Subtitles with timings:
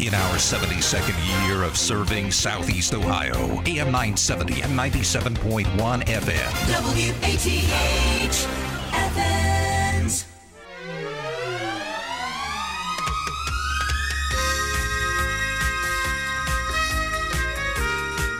[0.00, 5.66] In our 72nd year of serving Southeast Ohio, AM 970 and 97.1
[6.06, 6.50] FM.
[6.70, 8.46] WATH
[8.94, 10.24] Athens.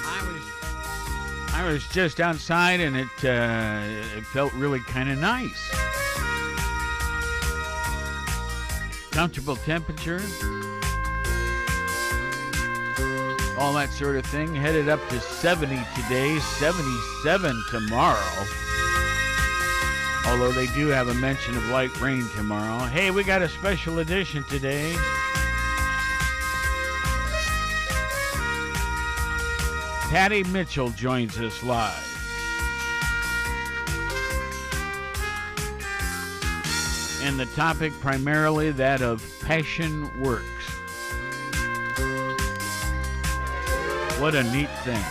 [0.06, 5.70] I was I was just outside and it uh, it felt really kind of nice.
[9.10, 10.22] Comfortable temperature.
[13.60, 14.54] All that sort of thing.
[14.54, 18.46] Headed up to 70 today, 77 tomorrow.
[20.26, 22.86] Although they do have a mention of light rain tomorrow.
[22.86, 24.94] Hey, we got a special edition today.
[30.10, 32.06] Patty Mitchell joins us live.
[37.22, 40.59] And the topic primarily that of passion works.
[44.20, 45.02] What a neat thing.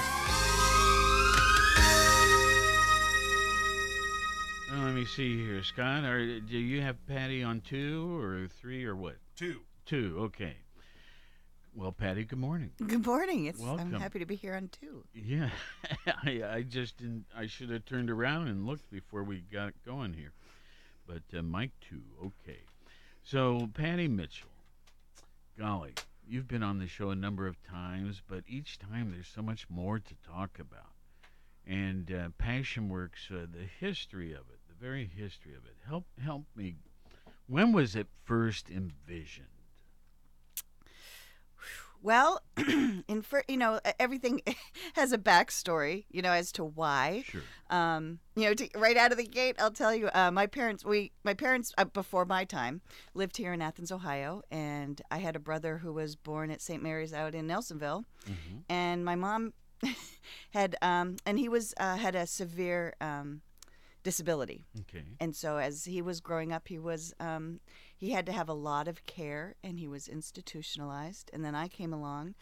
[4.72, 6.04] Well, let me see here, Scott.
[6.04, 9.16] Are, do you have Patty on two or three or what?
[9.36, 9.62] Two.
[9.88, 10.58] Two, okay.
[11.74, 12.70] Well, Patty, good morning.
[12.86, 13.46] Good morning.
[13.46, 13.96] It's, Welcome.
[13.96, 15.04] I'm happy to be here on two.
[15.16, 15.50] Yeah,
[16.24, 17.26] I, I just didn't.
[17.36, 20.34] I should have turned around and looked before we got going here.
[21.08, 22.04] But uh, Mike too.
[22.24, 22.60] Okay.
[23.24, 24.52] So Patty Mitchell,
[25.58, 25.96] golly,
[26.30, 29.68] you've been on the show a number of times, but each time there's so much
[29.70, 30.94] more to talk about.
[31.66, 35.76] And uh, Passion Works, uh, the history of it, the very history of it.
[35.88, 36.76] Help help me.
[37.48, 39.48] When was it first envisioned?
[42.02, 42.42] Well,
[43.08, 44.42] in for you know everything
[44.94, 47.24] has a backstory, you know, as to why.
[47.28, 47.42] Sure.
[47.70, 50.84] Um, you know, to, right out of the gate, I'll tell you, uh, my parents,
[50.84, 52.82] we, my parents, uh, before my time,
[53.14, 56.82] lived here in Athens, Ohio, and I had a brother who was born at St.
[56.82, 58.58] Mary's out in Nelsonville, Mm-hmm.
[58.70, 59.54] and my mom
[60.52, 63.42] had, um, and he was uh, had a severe um,
[64.04, 64.66] disability.
[64.82, 65.04] Okay.
[65.20, 67.60] And so as he was growing up, he was um,
[68.00, 71.30] he had to have a lot of care, and he was institutionalized.
[71.34, 72.36] And then I came along,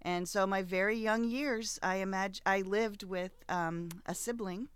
[0.00, 4.68] and so my very young years, I imagine I lived with um, a sibling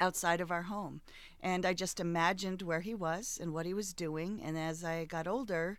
[0.00, 1.02] outside of our home,
[1.40, 4.40] and I just imagined where he was and what he was doing.
[4.42, 5.78] And as I got older,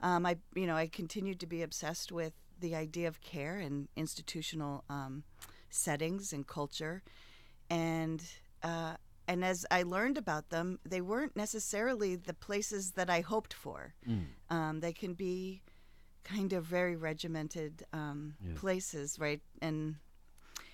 [0.00, 3.88] um, I you know I continued to be obsessed with the idea of care and
[3.96, 5.24] institutional um,
[5.68, 7.02] settings and culture,
[7.68, 8.22] and
[8.62, 8.94] uh,
[9.30, 13.94] and as I learned about them, they weren't necessarily the places that I hoped for.
[14.04, 14.24] Mm.
[14.50, 15.62] Um, they can be
[16.24, 18.58] kind of very regimented um, Yes.
[18.58, 19.40] places, right?
[19.62, 19.96] And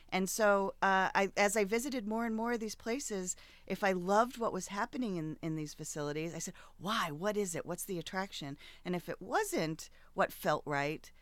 [0.08, 3.36] and so, uh, I, as I visited more and more of these places,
[3.66, 7.10] if I loved what was happening in, in these facilities, I said, "Why?
[7.10, 7.66] What is it?
[7.66, 11.12] What's the attraction?" And if it wasn't what felt right,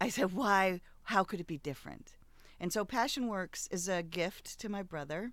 [0.00, 0.80] I said, "Why?
[1.04, 2.16] How could it be different?"
[2.58, 5.32] And so, Passion Works is a gift to my brother.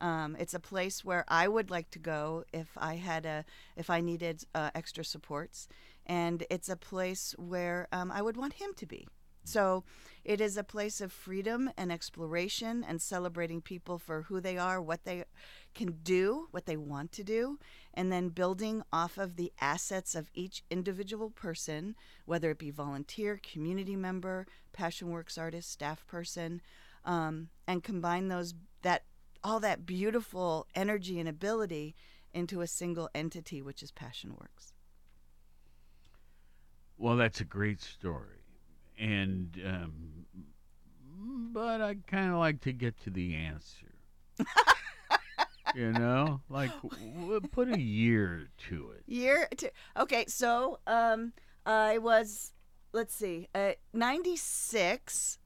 [0.00, 3.44] Um, it's a place where I would like to go if I had a
[3.76, 5.68] if I needed uh, extra supports,
[6.06, 9.06] and it's a place where um, I would want him to be.
[9.44, 9.84] So
[10.24, 14.80] it is a place of freedom and exploration and celebrating people for who they are,
[14.80, 15.24] what they
[15.74, 17.58] can do, what they want to do,
[17.92, 21.94] and then building off of the assets of each individual person,
[22.24, 26.62] whether it be volunteer, community member, Passion Works artist, staff person,
[27.04, 29.04] um, and combine those that
[29.44, 31.94] all that beautiful energy and ability
[32.32, 34.72] into a single entity, which is Passion Works.
[36.96, 38.40] Well, that's a great story,
[38.98, 39.92] and um,
[41.52, 43.94] but I kind of like to get to the answer.
[45.74, 49.02] you know, like w- put a year to it.
[49.06, 51.32] Year to, okay, so um,
[51.66, 52.52] I was,
[52.92, 55.38] let's see, uh, 96.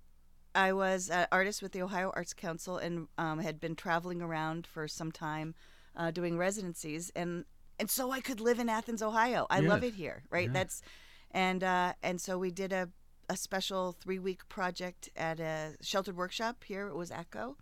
[0.54, 4.66] I was an artist with the Ohio Arts Council and um, had been traveling around
[4.66, 5.54] for some time
[5.96, 7.10] uh, doing residencies.
[7.14, 7.44] And,
[7.78, 9.46] and so I could live in Athens, Ohio.
[9.50, 10.46] I love it here, right?
[10.48, 10.52] Yeah.
[10.52, 10.82] That's
[11.30, 12.88] and uh, and so we did a,
[13.28, 16.88] a special three week project at a sheltered workshop here.
[16.88, 17.56] It was ATCO,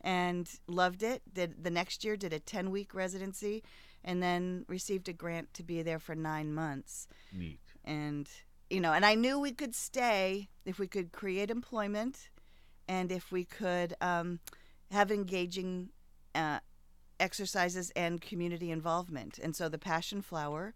[0.00, 1.22] and loved it.
[1.32, 3.62] Did the next year did a ten week residency,
[4.04, 7.08] and then received a grant to be there for nine months.
[7.32, 7.60] Neat.
[7.84, 8.28] And
[8.70, 12.28] you know, and I knew we could stay if we could create employment,
[12.86, 14.40] and if we could um,
[14.90, 15.90] have engaging
[16.34, 16.58] uh,
[17.20, 19.38] exercises and community involvement.
[19.38, 20.74] And so the passion flower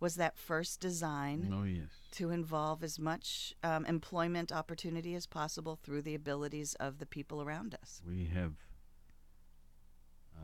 [0.00, 1.88] was that first design Oh yes.
[2.12, 7.40] to involve as much um, employment opportunity as possible through the abilities of the people
[7.40, 8.02] around us.
[8.06, 8.52] We have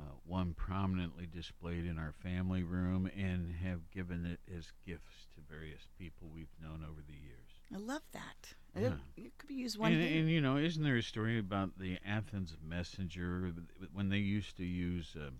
[0.00, 5.40] uh, one prominently displayed in our family room and have given it as gifts to
[5.54, 7.50] various people we've known over the years.
[7.74, 8.54] I love that.
[8.78, 8.94] Yeah.
[9.16, 11.78] It, it could be used one And, and you know, isn't there a story about
[11.78, 13.52] the Athens messenger
[13.92, 15.30] when they used to use uh,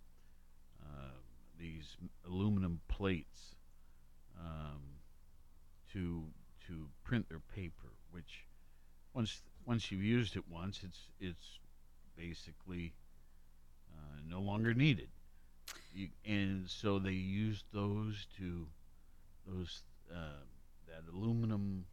[0.82, 1.12] uh,
[1.58, 1.96] these
[2.26, 3.54] aluminum plates
[4.38, 4.82] um,
[5.92, 6.24] to
[6.66, 8.46] to print their paper, which
[9.14, 11.58] once once you've used it once, it's it's
[12.16, 12.92] basically
[14.30, 15.08] no longer needed.
[15.92, 18.66] You, and so they used those to
[19.46, 20.44] those uh,
[20.86, 21.84] that aluminum.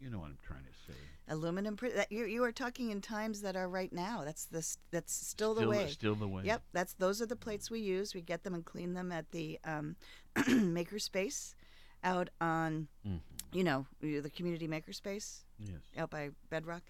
[0.00, 0.98] You know what I'm trying to say.
[1.28, 1.76] Aluminum.
[1.94, 4.22] That you you are talking in times that are right now.
[4.24, 5.86] That's the that's still, the still, way.
[5.88, 6.42] Still the way.
[6.44, 8.14] Yep, that's those are the plates we use.
[8.14, 9.96] We get them and clean them at the um,
[10.36, 11.54] makerspace
[12.04, 13.20] out on Mhm.
[13.52, 15.80] you know the community makerspace Yes.
[15.96, 16.82] out by Bedrock,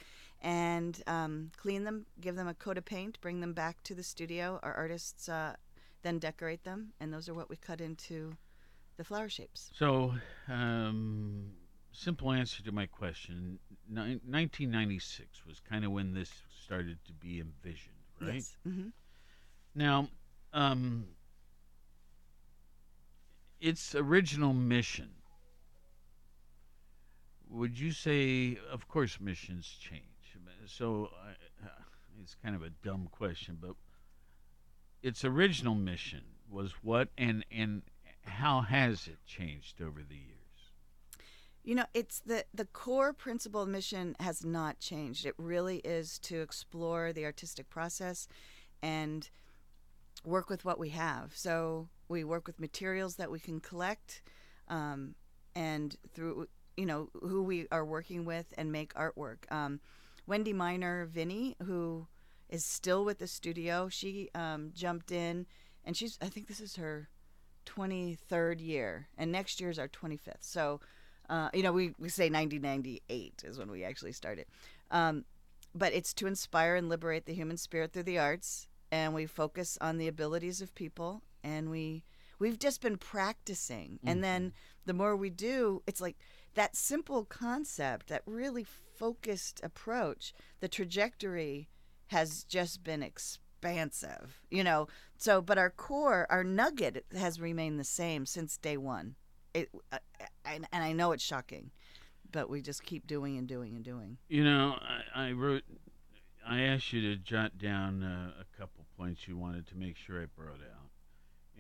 [0.43, 4.03] and um, clean them, give them a coat of paint, bring them back to the
[4.03, 4.61] studio.
[4.63, 5.57] Our artists uh,
[6.03, 8.37] then decorate them, and those are what we cut into
[8.97, 9.71] the flower shapes.
[9.75, 10.15] So,
[10.49, 11.53] um,
[11.93, 16.31] simple answer to my question: Nin- 1996 was kind of when this
[16.65, 18.35] started to be envisioned, right?
[18.35, 18.57] Yes.
[18.65, 18.89] hmm
[19.75, 20.09] Now,
[20.53, 21.07] um,
[23.61, 25.11] its original mission.
[27.49, 30.03] Would you say, of course, missions change.
[30.67, 31.69] So uh,
[32.21, 33.75] it's kind of a dumb question, but
[35.03, 37.83] its original mission was what, and and
[38.23, 40.37] how has it changed over the years?
[41.63, 45.27] You know, it's the the core principle mission has not changed.
[45.27, 48.29] It really is to explore the artistic process
[48.83, 49.29] and
[50.25, 51.33] work with what we have.
[51.35, 54.23] So we work with materials that we can collect,
[54.69, 55.15] um,
[55.55, 59.51] and through you know who we are working with and make artwork.
[59.51, 59.81] Um,
[60.27, 62.07] Wendy Miner Vinny, who
[62.49, 65.47] is still with the studio, she um, jumped in,
[65.85, 67.09] and she's I think this is her
[67.67, 70.41] 23rd year, and next year is our 25th.
[70.41, 70.81] So,
[71.29, 74.47] uh, you know, we, we say 1998 is when we actually started.
[74.91, 75.25] Um,
[75.75, 79.77] but it's to inspire and liberate the human spirit through the arts, and we focus
[79.81, 82.05] on the abilities of people, and we
[82.39, 84.53] we've just been practicing, and then
[84.87, 86.17] the more we do, it's like
[86.57, 91.69] that simple concept, that really focused approach, the trajectory
[92.09, 94.89] has just been expansive, you know.
[95.19, 99.15] So, but our core, our nugget has remained the same since day one.
[99.55, 99.99] It, uh,
[100.45, 101.71] and, and I know it's shocking,
[102.33, 104.17] but we just keep doing and doing and doing.
[104.29, 104.79] You know,
[105.15, 105.63] I, I wrote,
[106.47, 110.23] I asked you to jot down uh, a couple points you wanted to make sure
[110.23, 110.91] I brought out,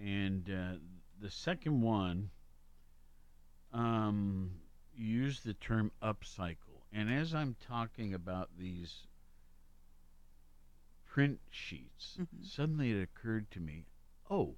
[0.02, 0.78] and uh,
[1.20, 2.30] the second one,
[3.74, 4.52] um,
[4.96, 9.06] used the term upcycle, and as I'm talking about these
[11.04, 12.44] print sheets, Mhm.
[12.44, 13.86] suddenly it occurred to me,
[14.30, 14.56] oh,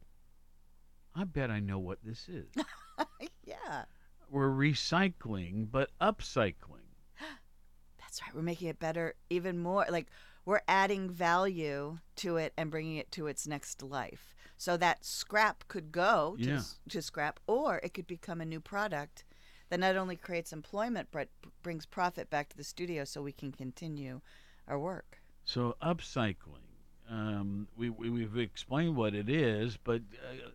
[1.15, 2.49] I bet I know what this is.
[3.45, 3.85] yeah,
[4.29, 6.85] We're recycling, but upcycling.
[7.99, 8.35] that's right.
[8.35, 9.87] We're making it better, even more.
[9.89, 10.11] Like
[10.45, 14.35] we're adding value to it and bringing it to its next life.
[14.57, 16.63] So that scrap could go to, Yeah.
[16.91, 19.25] to scrap, or it could become a new product
[19.69, 21.29] that not only creates employment but
[21.63, 24.21] brings profit back to the studio, so we can continue
[24.67, 25.21] our work.
[25.45, 26.67] So upcycling,
[27.11, 30.51] um, we, we we've explained what it is, but uh,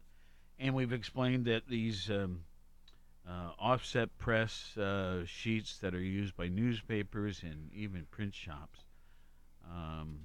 [0.59, 2.41] and we've explained that these um,
[3.27, 8.79] uh, offset press uh, sheets that are used by newspapers and even print shops,
[9.71, 10.19] um,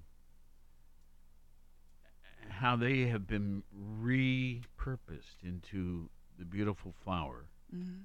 [2.49, 3.63] how they have been
[4.03, 6.09] repurposed into
[6.39, 8.03] the beautiful flower hmm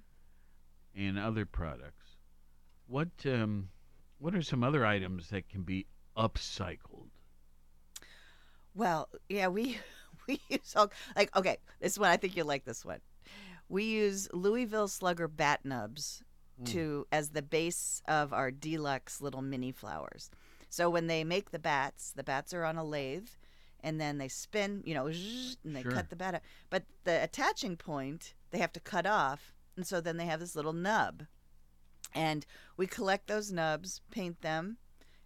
[0.95, 2.17] and other products.
[2.87, 3.69] What um,
[4.19, 7.09] what are some other items that can be upcycled?
[8.75, 9.77] Well, yeah, we
[10.27, 12.99] we use all like okay, this one I think you'll like this one.
[13.69, 16.23] We use Louisville Slugger bat nubs
[16.65, 20.29] to as the base of our deluxe little mini flowers.
[20.69, 23.27] So when they make the bats, the bats are on a lathe,
[23.81, 25.91] and then they spin, you know, and they Sure.
[25.91, 26.35] cut the bat.
[26.35, 26.41] Out.
[26.69, 30.55] But the attaching point they have to cut off, and so then they have this
[30.55, 31.23] little nub,
[32.13, 32.45] and
[32.77, 34.77] we collect those nubs, paint them,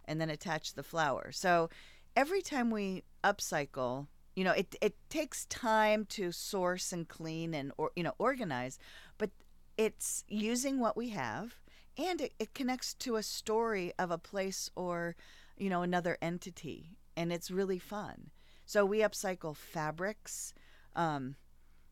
[0.05, 1.31] and then attach the flower.
[1.31, 1.69] So
[2.15, 7.71] every time we upcycle, you know, it it takes time to source and clean and
[7.77, 8.79] or you know organize,
[9.17, 9.31] but
[9.77, 11.55] it's using what we have
[11.97, 15.15] and it, it connects to a story of a place or
[15.57, 18.29] you know another entity and it's really fun
[18.65, 20.53] so we upcycle fabrics
[20.95, 21.35] um,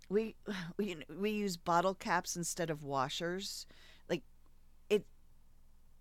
[0.09, 0.35] we
[0.77, 3.65] we we use bottle caps instead of washers.
[4.09, 4.23] Like
[4.89, 5.05] it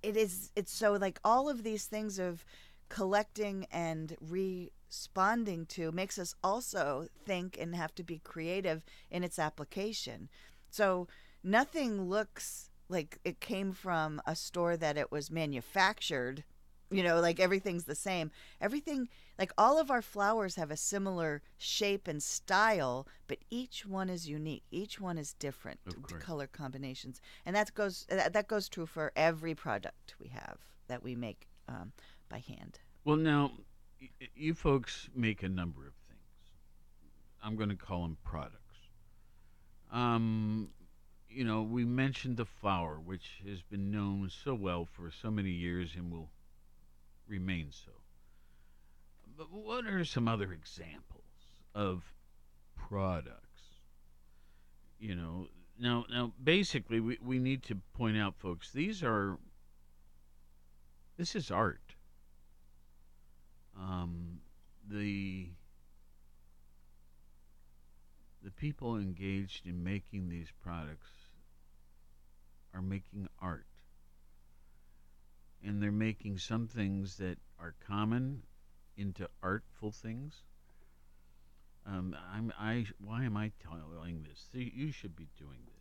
[0.02, 2.44] it is it's so like all of these things of
[2.88, 9.38] collecting and responding to makes us also think and have to be creative in its
[9.38, 10.28] application.
[10.70, 11.08] So
[11.42, 16.44] nothing looks like it came from a store that it was manufactured
[16.90, 18.30] you know like everything's the same.
[18.60, 24.08] Everything like all of our flowers have a similar shape and style but each one
[24.10, 24.64] is unique.
[24.70, 25.80] Each one is different
[26.20, 27.20] color combinations.
[27.46, 31.48] And that goes that, that goes true for every product we have that we make
[31.68, 31.92] um,
[32.28, 32.78] by hand.
[33.04, 33.52] Well, now,
[34.00, 36.20] y- you folks make a number of things.
[37.42, 38.58] I'm going to call them products.
[39.92, 40.68] Um,
[41.28, 45.50] you know, we mentioned the flower, which has been known so well for so many
[45.50, 46.30] years and will
[47.28, 47.92] remain so.
[49.36, 51.24] But what are some other examples
[51.74, 52.02] of
[52.76, 53.40] products?
[54.98, 59.38] You know, now, now, basically, we, we need to point out, folks, these are.
[61.16, 61.94] This is art
[63.78, 64.40] um,
[64.88, 65.48] the
[68.42, 71.10] the people engaged in making these products
[72.74, 73.66] are making art
[75.64, 78.42] and they're making some things that are common
[78.97, 80.42] into artful things
[81.87, 84.49] um, I'm, I, why am I telling this?
[84.52, 85.75] You should be doing this.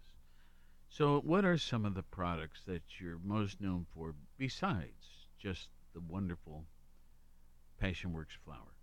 [0.89, 6.01] So, what are some of the products that you're most known for besides just the
[6.01, 6.65] wonderful
[7.81, 8.75] Passionworks flower?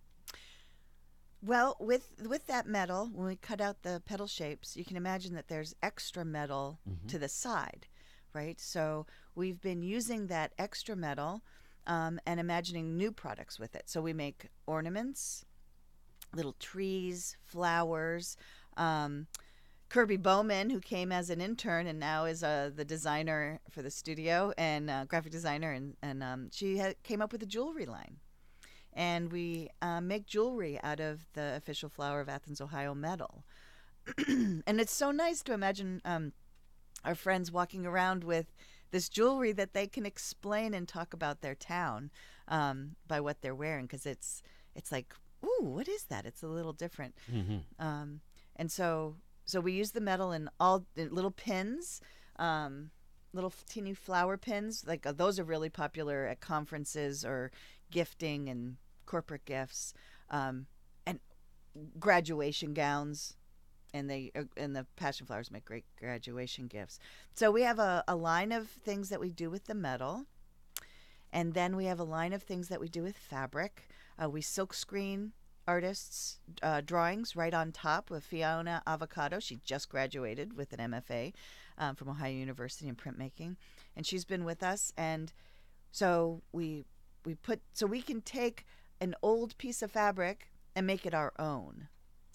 [1.42, 5.34] Well, with with that metal, when we cut out the petal shapes, you can imagine
[5.34, 7.86] that there's extra metal to the side,
[8.32, 8.60] right?
[8.60, 11.42] So we've been using that extra metal
[11.86, 13.84] um, and imagining new products with it.
[13.86, 15.44] So we make ornaments,
[16.34, 18.36] little trees, flowers.
[18.76, 19.26] Um,
[19.88, 23.90] Kirby Bowman, who came as an intern and now is uh, the designer for the
[23.90, 27.86] studio and uh, graphic designer, and, and um, she ha- came up with a jewelry
[27.86, 28.18] line
[28.92, 33.44] and we uh, make jewelry out of the official flower of Athens, Ohio metal.
[34.28, 36.32] and it's so nice to imagine um,
[37.04, 38.54] our friends walking around with
[38.90, 42.10] this jewelry that they can explain and talk about their town
[42.48, 44.42] um, by what they're wearing because it's
[44.74, 45.14] it's like
[45.44, 46.26] ooh what is that?
[46.26, 47.14] It's a little different.
[47.78, 48.20] Um,
[48.56, 49.16] and so
[49.46, 52.00] so we use the metal in all in little pins
[52.36, 52.90] um,
[53.32, 57.50] little teeny flower pins like uh, those are really popular at conferences or
[57.90, 58.76] gifting and
[59.06, 59.94] corporate gifts
[60.30, 60.66] um,
[61.06, 61.20] and
[61.98, 63.36] graduation gowns
[63.92, 66.98] and they uh, and the passion flowers make great graduation gifts.
[67.34, 70.26] So we have a, a line of things that we do with the metal
[71.32, 73.88] and then we have a line of things that we do with fabric.
[74.22, 75.32] Uh, we silk screen
[75.68, 79.38] artists uh, drawings right on top with fiona avocado.
[79.38, 81.32] She just graduated with an mfa
[81.78, 83.56] um, from ohio university in printmaking
[83.94, 85.32] and she's been with us and
[85.92, 86.84] so we
[87.24, 88.66] we put so we can take
[89.00, 91.88] an old piece of fabric and make it our own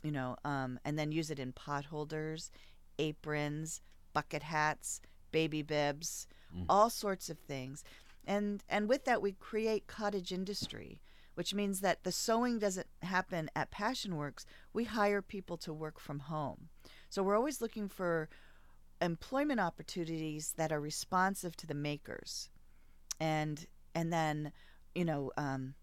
[0.05, 2.51] you know um, and then use it in pot holders
[2.99, 3.81] aprons
[4.13, 6.27] bucket hats baby bibs
[6.69, 7.83] all sorts of things.
[8.25, 11.01] And and with that we create cottage industry
[11.35, 14.45] which means that the sewing doesn't happen at Passion Works.
[14.71, 16.69] we hire people to work from home.
[17.09, 18.29] So we're always looking for
[19.01, 22.49] employment opportunities that are responsive to the makers.
[23.19, 24.53] And and then
[24.93, 25.75] you know um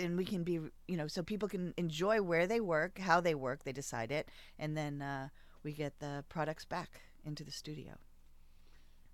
[0.00, 0.54] and we can be
[0.88, 4.28] you know so people can enjoy where they work how they work they decide it
[4.58, 5.28] and then uh,
[5.62, 7.94] we get the products back into the studio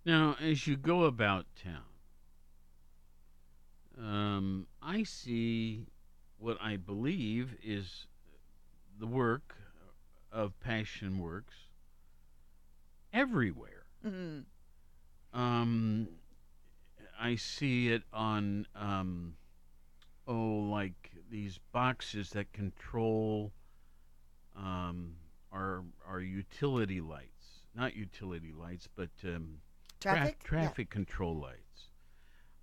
[0.07, 1.85] Now, as you go about town,
[3.99, 5.87] um, I see
[6.39, 8.07] what I believe is
[8.99, 9.57] the work
[10.33, 11.69] of Passion Works
[13.13, 13.87] everywhere.
[14.05, 14.47] mm
[15.33, 16.09] Um,
[17.19, 19.37] I see it on, um,
[20.27, 23.53] oh, like these boxes that control
[24.57, 25.17] um,
[25.53, 29.59] our our utility lights, not utility lights, but um,
[30.01, 30.49] tra- traffic Yeah.
[30.49, 31.89] traffic control lights.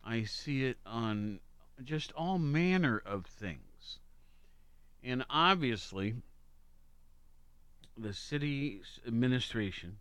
[0.03, 1.39] I see it on
[1.83, 3.99] just all manner of things.
[5.03, 6.15] And obviously,
[7.97, 9.97] the city's administration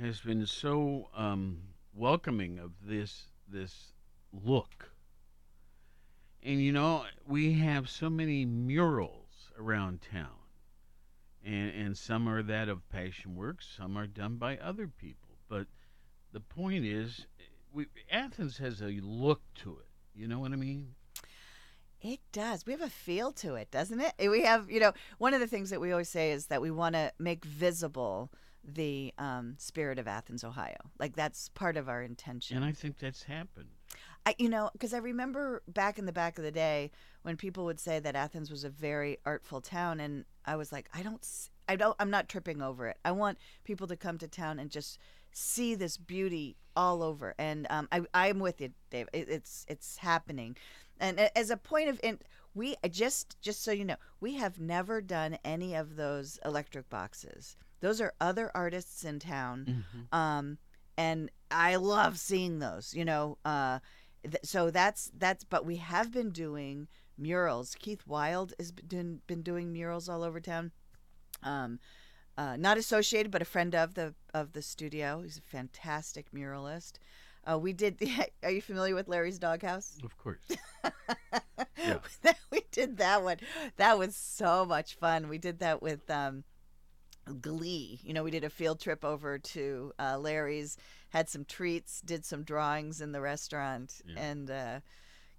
[0.00, 1.58] has been so um,
[1.94, 3.92] welcoming of this this
[4.32, 4.91] look.
[6.42, 10.38] And you know, we have so many murals around town.
[11.44, 15.36] And and some are that of Passion Works, some are done by other people.
[15.48, 15.66] But
[16.32, 17.26] the point is
[17.72, 19.88] we, Athens has a look to it.
[20.14, 20.94] You know what I mean?
[22.00, 22.66] It does.
[22.66, 24.12] We have a feel to it, doesn't it?
[24.28, 26.70] We have, you know, one of the things that we always say is that we
[26.70, 28.32] want to make visible
[28.64, 30.76] the um, spirit of Athens, Ohio.
[30.98, 32.56] Like that's part of our intention.
[32.56, 33.68] And I think that's happened.
[34.24, 36.90] I, you know, because I remember back in the back of the day
[37.22, 40.88] when people would say that Athens was a very artful town, and I was like,
[40.94, 41.26] I don't,
[41.68, 42.98] I don't, I'm not tripping over it.
[43.04, 44.98] I want people to come to town and just
[45.32, 47.34] see this beauty all over.
[47.38, 49.08] And um, I, I'm with you, Dave.
[49.12, 50.56] It, it's it's happening.
[51.00, 52.18] And as a point of, in,
[52.54, 57.56] we just just so you know, we have never done any of those electric boxes.
[57.80, 60.58] Those are other artists in town, um,
[60.96, 62.94] and I love seeing those.
[62.94, 63.78] You know, uh,
[64.24, 65.44] th- so that's that's.
[65.44, 67.74] But we have been doing murals.
[67.78, 70.72] Keith Wild has been been doing murals all over town.
[71.42, 71.78] Um,
[72.36, 75.22] uh, not associated, but a friend of the of the studio.
[75.22, 76.98] He's a fantastic muralist.
[77.48, 77.98] Uh, we did.
[77.98, 78.10] The,
[78.42, 79.98] are you familiar with Larry's Doghouse?
[80.02, 80.40] Of course.
[81.78, 81.98] yeah.
[82.50, 83.38] we did that one.
[83.76, 85.28] That was so much fun.
[85.28, 86.44] We did that with um,
[87.40, 88.00] Glee.
[88.02, 90.76] You know, we did a field trip over to uh, Larry's,
[91.10, 94.20] had some treats, did some drawings in the restaurant, Yeah.
[94.20, 94.80] and uh,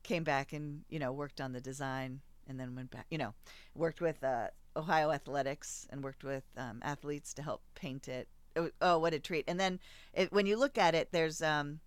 [0.03, 3.05] came back and you know worked on the design, and then went back.
[3.09, 3.33] You know,
[3.75, 8.27] worked with uh, Ohio Athletics and worked with um, athletes to help paint it.
[8.55, 9.45] Oh, oh, what a treat!
[9.47, 9.79] And then
[10.13, 11.79] it, when you look at it, there's um,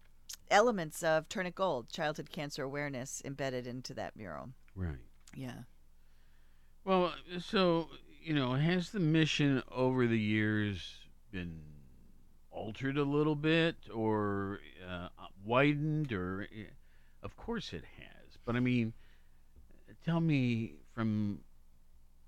[0.51, 4.51] elements of Turn It Gold, childhood cancer awareness, embedded into that mural.
[4.75, 4.97] Right.
[5.35, 5.61] Yeah.
[6.85, 7.89] Well, so
[8.27, 10.97] you know, has the mission over the years
[11.31, 11.61] been
[12.51, 15.07] altered a little bit, or uh,
[15.45, 16.65] widened, or eh,
[17.23, 18.37] of course it has.
[18.45, 18.95] But I mean,
[20.05, 21.39] tell me from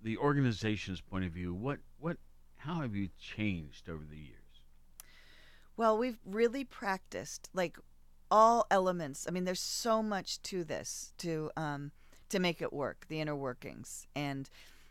[0.00, 2.18] the organization's point of view, what what
[2.58, 4.62] how have you changed over the years?
[5.76, 7.76] Well, we've really practiced like
[8.30, 9.26] all elements.
[9.28, 11.90] I mean, there's so much to this to um,
[12.28, 14.48] to make it work, the inner workings, and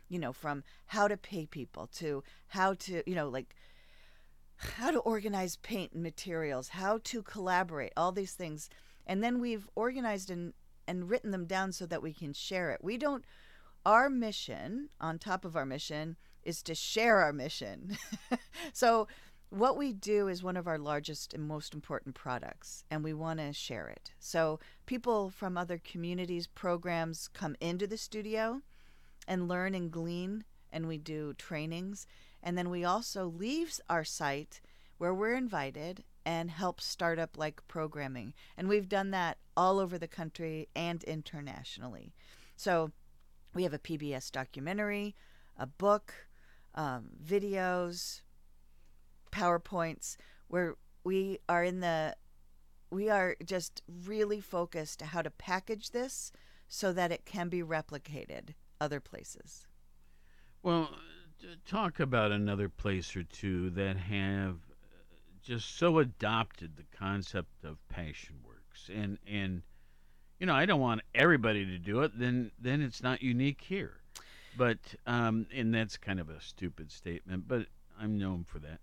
[0.08, 3.54] you know, from how to pay people to how to, you know, like
[4.56, 8.68] how to organize paint and materials, how to collaborate, all these things,
[9.06, 10.52] and then we've organized and
[10.86, 12.82] and written them down so that we can share it.
[12.82, 13.24] We don't.
[13.86, 17.96] Our mission, on top of our mission, is to share our mission.
[18.72, 19.06] so
[19.50, 23.38] what we do is one of our largest and most important products, and we want
[23.38, 24.12] to share it.
[24.18, 28.62] So people from other communities, programs come into the studio
[29.28, 32.06] and learn and glean, and we do trainings.
[32.42, 34.60] And then we also leave our site
[34.96, 38.34] where we're invited and help start up like programming.
[38.56, 42.14] And we've done that all over the country and internationally.
[42.56, 42.90] So
[43.54, 45.14] we have a PBS documentary,
[45.56, 46.14] a book,
[46.74, 48.22] um, videos,
[49.30, 50.16] PowerPoints,
[50.48, 52.16] where we are in the
[52.90, 56.32] we are just really focused how to package this
[56.68, 59.66] so that it can be replicated other places.
[60.62, 60.90] Well,
[61.66, 64.76] talk about another place or two that have uh,
[65.42, 68.90] just so adopted the concept of passion works.
[68.94, 69.62] And and
[70.38, 73.94] you know I don't want everybody to do it then then it's not unique here.
[74.56, 77.66] But um and that's kind of a stupid statement but
[78.00, 78.80] I'm known for that.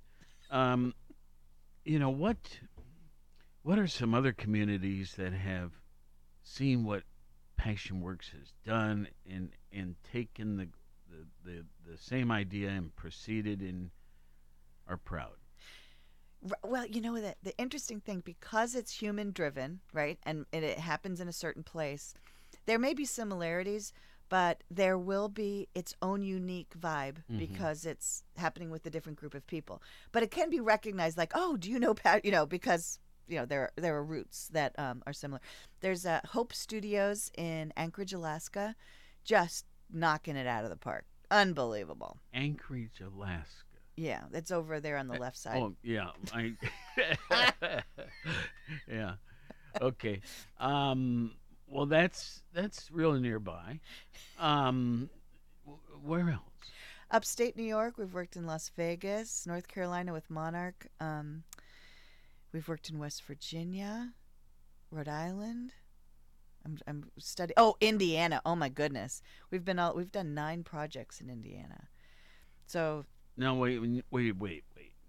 [0.52, 0.94] Um
[1.84, 2.38] you know what
[3.64, 5.72] what are some other communities that have
[6.44, 7.04] seen what
[7.58, 10.68] passion works has done and and taken the
[11.10, 13.90] the, the, the same idea and proceeded and
[14.88, 15.36] are proud.
[16.64, 20.20] Well, you know that the interesting thing because it's human driven, right?
[20.24, 22.14] And, and it happens in a certain place.
[22.66, 23.94] There may be similarities,
[24.30, 29.34] but there will be its own unique vibe because it's happening with a different group
[29.34, 29.82] of people.
[30.12, 33.38] But it can be recognized like, "Oh, do you know Pat, you know, because you
[33.38, 35.42] know there there are roots that um, are similar.
[35.82, 38.76] There's uh, Hope Studios in Anchorage, Alaska,
[39.26, 41.06] just knocking it out of the park.
[41.30, 42.18] Unbelievable.
[42.34, 43.64] Anchorage, Alaska.
[43.98, 45.58] Yeah, that's over there on the left side.
[45.58, 46.54] Oh yeah, I.
[48.90, 49.14] yeah.
[49.82, 50.22] Okay.
[50.60, 51.32] Um,
[51.68, 53.80] well, that's that's real nearby.
[54.40, 55.10] Um,
[56.04, 56.42] where else?
[57.12, 60.88] Upstate New York, we've worked in Las Vegas, North Carolina with Monarch.
[61.00, 61.44] Um,
[62.52, 64.12] we've worked in West Virginia,
[64.92, 65.74] Rhode Island.
[66.66, 67.56] I'm, I'm studying.
[67.58, 68.42] Oh, Indiana.
[68.46, 71.88] Oh my goodness, we've been all we've done nine projects in Indiana.
[72.66, 73.06] So
[73.38, 74.64] Now wait, wait, wait, wait.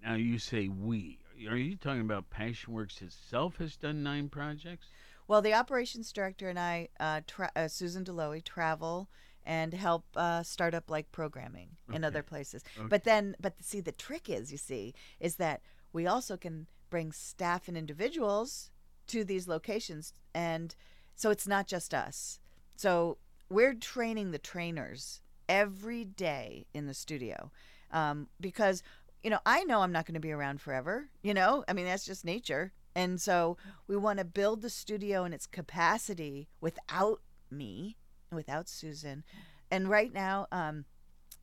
[0.05, 1.19] Now you say we.
[1.49, 4.87] Are you talking about PassionWorks itself has done nine projects?
[5.29, 9.09] Well, the operations director and I, uh, tra- uh, Susan Deloe, travel
[9.45, 12.65] and help uh, start up like programming in other places.
[12.77, 12.89] Okay.
[12.89, 17.13] But then, but see, the trick is, you see, is that we also can bring
[17.13, 18.71] staff and individuals
[19.09, 20.75] to these locations, and
[21.17, 22.39] so it's not just us.
[22.77, 27.51] So we're training the trainers every day in the studio
[27.91, 28.83] um, because
[29.23, 31.09] you know I know I'm not going to be around forever.
[31.23, 33.57] You know, I mean that's just nature, and so
[33.89, 37.97] we want to build the studio in its capacity without me,
[38.31, 39.25] without Susan,
[39.71, 40.85] and right now um,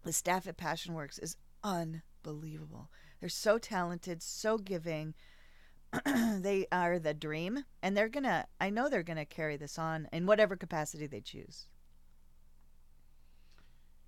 [0.03, 2.89] the staff at Passion Works is unbelievable.
[3.19, 5.13] They're so talented, so giving,
[6.05, 8.47] they are the dream, and they're gonna.
[8.59, 11.67] I know they're gonna carry this on in whatever capacity they choose.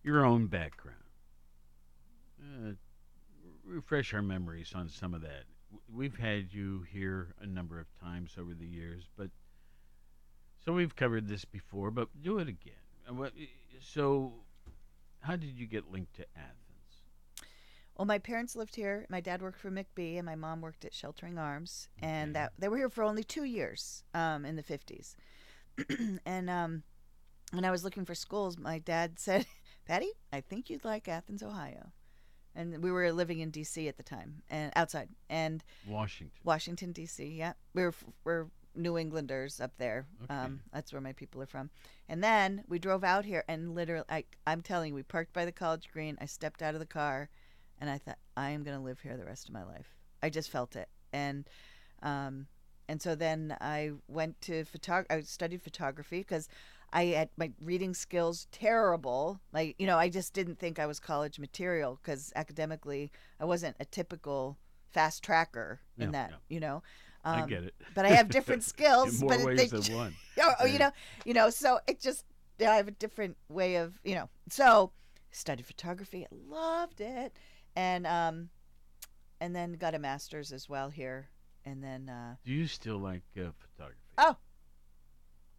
[0.04, 0.98] Your own background.
[2.42, 2.74] Uh,
[3.64, 5.46] refresh our memories on some of that.
[5.94, 9.30] We've had you here a number of times over the years, but
[10.64, 12.74] so we've covered this before, but do it again.
[13.08, 13.30] Uh,
[13.82, 14.34] So,
[15.22, 16.65] how did you get linked to Athens?
[17.98, 19.06] Well, my parents lived here.
[19.10, 22.68] My dad worked for McBee, and my mom worked at Sheltering Arms, and that they
[22.68, 25.16] were here for only two years um, in the fifties.
[26.26, 26.84] and um,
[27.52, 29.46] when I was looking for schools, my dad said,
[29.86, 31.92] "Patty, I think you'd like Athens, Ohio."
[32.58, 33.88] And we were living in D.C.
[33.88, 36.38] at the time, and outside, and Washington.
[36.44, 37.26] Washington D.C.
[37.26, 40.06] Yeah, we're we're New Englanders up there.
[40.24, 40.34] Okay.
[40.34, 41.70] Um, that's where my people are from.
[42.10, 45.46] And then we drove out here, and literally, I, I'm telling you, we parked by
[45.46, 46.18] the college green.
[46.20, 47.30] I stepped out of the car,
[47.80, 49.96] and I thought, I am going to live here the rest of my life.
[50.24, 51.48] I just felt it, and
[52.02, 52.48] um,
[52.88, 55.06] and so then I went to photog.
[55.10, 56.48] I studied photography because
[56.94, 59.40] I had my reading skills terrible.
[59.54, 63.76] Like you know, I just didn't think I was college material because academically I wasn't
[63.80, 64.58] a typical
[64.88, 66.34] fast tracker in that.
[66.50, 66.82] You know,
[67.24, 67.76] I Um, get it.
[67.94, 69.16] but I have different skills.
[69.22, 70.16] In more but ways they- than one.
[70.40, 70.72] oh, oh, Yeah.
[70.74, 70.92] you know,
[71.26, 71.50] you know.
[71.50, 72.26] So it just
[72.60, 74.30] I have a different way of you know.
[74.50, 74.92] So
[75.32, 77.36] studied photography, I loved it,
[77.76, 78.50] and um,
[79.40, 81.30] and then got a master's as well here,
[81.66, 84.00] and then uh, Do you still like uh, photography?
[84.18, 84.38] oh,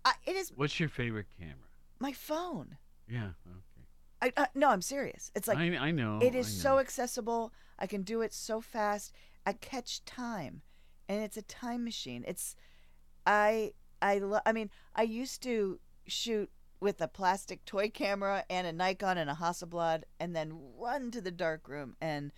[0.05, 1.55] I, it is What's your favorite camera?
[1.99, 2.77] my phone.
[3.09, 3.31] Yeah.
[3.47, 4.33] Okay.
[4.37, 5.31] I, uh, no, I'm serious.
[5.35, 6.19] It's like I, I know.
[6.23, 7.53] it is I so accessible.
[7.79, 9.13] I can do it so fast.
[9.45, 10.63] I catch time,
[11.09, 12.25] and it's a time machine.
[12.27, 12.57] It's
[13.27, 18.67] I I lo- I mean I used to shoot with a plastic toy camera and
[18.67, 22.33] a Nikon and a Hasselblad, and then run to the dark room and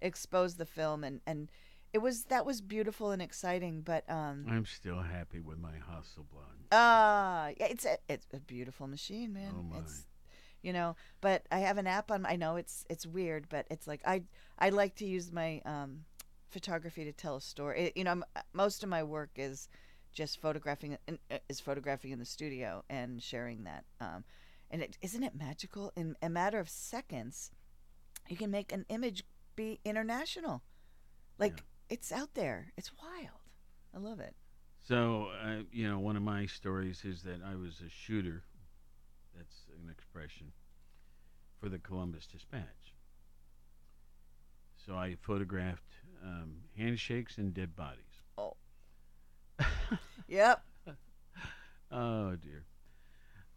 [0.00, 1.50] expose the film, and and
[1.92, 3.82] it was that was beautiful and exciting.
[3.82, 6.66] But um I'm still happy with my Hasselblad.
[6.72, 9.52] ah yeah, it's a it's a beautiful machine, man.
[9.58, 9.78] Oh, my.
[9.80, 10.06] It's
[10.62, 13.88] you know but i have an app on i know it's it's weird but it's
[13.88, 14.22] like i
[14.60, 16.04] i like to use my um
[16.50, 19.68] photography to tell a story It- you know m- most of my work is
[20.12, 24.24] just photographing in- uh, is photographing in the studio and sharing that um
[24.70, 27.50] and it isn't it magical in a matter of seconds
[28.28, 29.24] you can make an image
[29.56, 30.62] be international
[31.38, 33.40] like it's out there it's wild
[33.94, 34.34] i love it
[34.82, 38.42] So, uh, you know, one of my stories is that I was a shooter.
[39.36, 40.52] That's an expression
[41.60, 42.94] for the Columbus Dispatch.
[44.76, 45.92] So I photographed
[46.24, 48.11] um, handshakes and dead bodies.
[50.32, 50.62] Yep
[51.90, 52.64] Oh dear.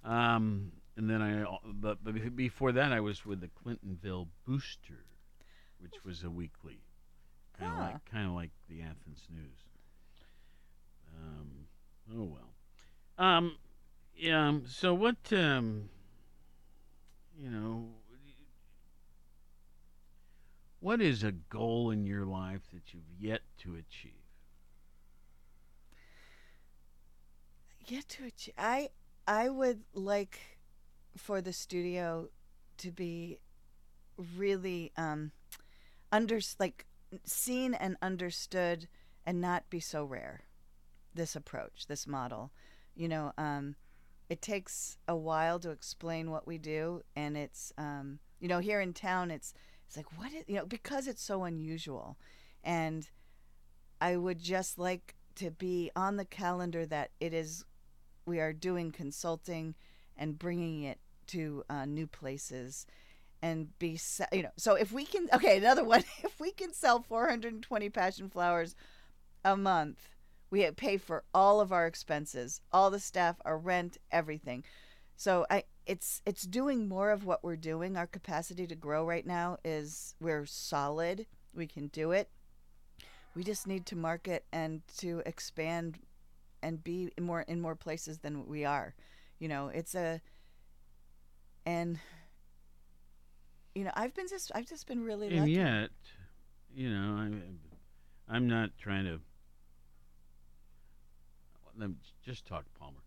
[0.03, 5.05] Um, and then I, but, but before that, I was with the Clintonville Booster,
[5.79, 6.81] which was a weekly,
[7.57, 7.83] kind of Huh.
[7.87, 9.59] like kind of like the Athens News.
[11.17, 11.67] Um,
[12.13, 12.55] oh well.
[13.17, 13.57] Um,
[14.15, 14.47] yeah.
[14.47, 15.17] um, So what?
[15.31, 15.89] Um,
[17.37, 17.89] you know,
[20.79, 24.24] what is a goal in your life that you've yet to achieve?
[27.87, 28.53] Yet to achieve.
[28.57, 28.89] I
[29.27, 30.39] I would like
[31.17, 32.29] for the studio
[32.77, 33.39] to be
[34.37, 35.31] really um
[36.11, 36.85] under like
[37.23, 38.87] seen and understood
[39.25, 40.45] and not be so rare.
[41.13, 42.51] This approach, this model,
[42.95, 43.75] you know, um,
[44.29, 48.81] it takes a while to explain what we do, and it's um, you know here
[48.81, 49.53] in town it's
[49.87, 52.17] it's like what is you know because it's so unusual,
[52.63, 53.09] and
[54.01, 57.65] I would just like to be on the calendar that it is
[58.25, 59.75] we are doing consulting
[60.17, 62.85] and bringing it to uh, new places
[63.41, 63.99] and be
[64.31, 68.29] you know so if we can okay another one if we can sell 420 passion
[68.29, 68.75] flowers
[69.43, 70.09] a month
[70.49, 74.63] we pay for all of our expenses all the staff our rent everything.
[75.17, 77.95] So i it's it's doing more of what we're doing.
[77.95, 81.27] Our capacity to grow right now is we're solid.
[81.53, 82.29] We can do it.
[83.35, 85.99] We just need to market and to expand
[86.65, 88.93] and be in more in more places than we are
[89.39, 90.19] you know it's a
[91.65, 91.99] and
[93.73, 95.91] you know i've been just i've just been really and lucky yet,
[96.75, 97.59] you know, I'm
[98.27, 99.19] I'm not trying to.
[101.77, 102.99] Let me just talk, Palmer.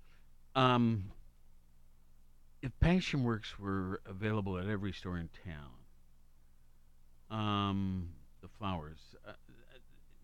[0.54, 1.10] Um,
[2.62, 8.08] if Passion Works were available at every store in town, um,
[8.40, 9.32] the flowers, uh,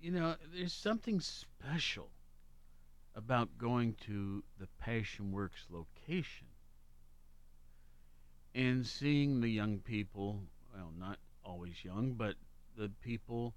[0.01, 2.09] you know, there's something special
[3.17, 6.47] about going to the Passion Works location
[8.55, 10.41] and seeing the young people,
[10.73, 12.35] well, not always young, but
[12.77, 13.55] the people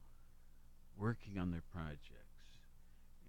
[0.98, 2.02] working on their projects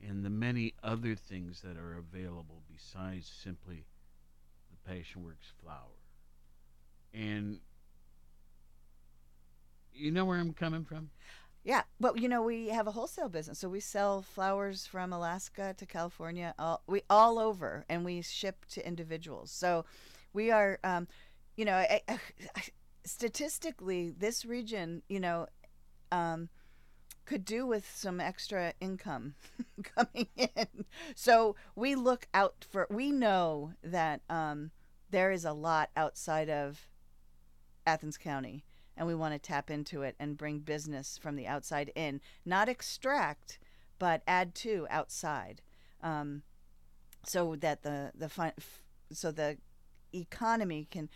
[0.07, 3.85] and the many other things that are available besides simply
[4.71, 5.75] the Passion Works flower.
[7.12, 7.59] And
[9.95, 11.11] you know where I'm coming from?
[12.00, 15.87] But you know we have a wholesale business, so we sell flowers from Alaska to
[15.87, 19.50] California, all we all over, and we ship to individuals.
[19.50, 19.84] So
[20.32, 21.08] we are, um,
[21.56, 22.18] you know, I, I,
[23.04, 25.48] statistically, this region, you know,
[26.12, 26.48] um,
[27.24, 29.34] could do with some extra income
[29.82, 30.84] coming in.
[31.16, 32.87] So we look out for.
[32.90, 34.70] We know that um,
[35.11, 36.87] there is a lot outside of
[37.87, 38.64] Athens County
[38.98, 42.68] and we want to tap into it and bring business from the outside in, not
[42.68, 43.61] extract,
[43.98, 45.62] but add to outside,
[46.02, 46.42] um,
[47.24, 48.52] so that the the
[49.12, 49.56] so the
[50.12, 51.08] economy can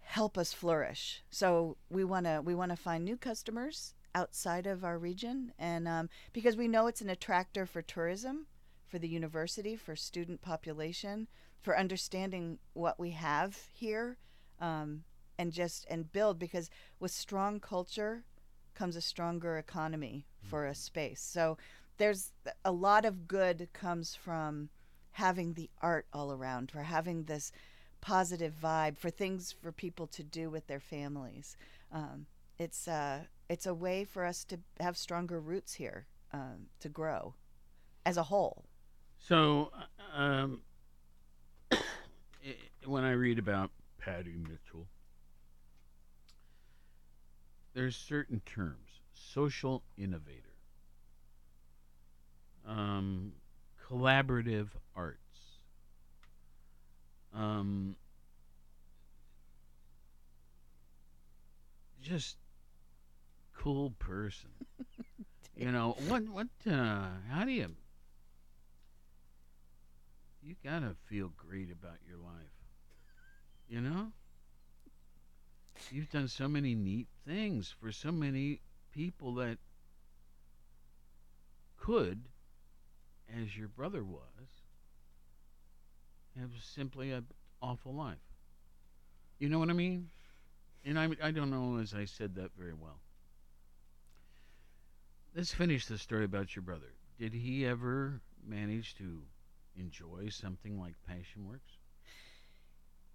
[0.00, 1.22] help us flourish.
[1.30, 5.86] So we want to we want to find new customers outside of our region, and
[5.86, 8.46] um, because we know it's an attractor for tourism,
[8.88, 11.28] for the university, for student population,
[11.62, 14.18] for understanding what we have here.
[14.60, 15.04] Um,
[15.38, 16.70] and just and build because
[17.00, 18.24] with strong culture
[18.74, 21.20] comes a stronger economy for a space.
[21.20, 21.56] So
[21.96, 22.32] there's
[22.64, 24.68] a lot of good comes from
[25.12, 27.52] having the art all around for having this
[28.00, 31.56] positive vibe for things for people to do with their families.
[31.92, 32.26] Um,
[32.58, 37.34] it's uh, it's a way for us to have stronger roots here um, to grow
[38.04, 38.64] as a whole.
[39.18, 39.70] So,
[40.14, 40.60] um,
[42.84, 44.86] when I read about Patty Mitchell,
[47.74, 50.54] there's certain terms: social innovator,
[52.66, 53.32] um,
[53.88, 55.58] collaborative arts,
[57.34, 57.96] um,
[62.00, 62.36] just
[63.56, 64.50] cool person.
[65.56, 66.22] you know what?
[66.28, 66.48] What?
[66.66, 67.74] Uh, how do you?
[70.44, 72.34] you gotta feel great about your life.
[73.68, 74.12] You know?
[75.90, 78.60] You've done so many neat things for so many
[78.92, 79.58] people that
[81.78, 82.22] could,
[83.40, 84.20] as your brother was,
[86.38, 87.26] have simply an
[87.62, 88.16] awful life.
[89.38, 90.10] You know what I mean?
[90.84, 93.00] And I, I don't know as I said that very well.
[95.34, 96.92] Let's finish the story about your brother.
[97.18, 99.22] Did he ever manage to
[99.76, 101.78] enjoy something like Passion Works?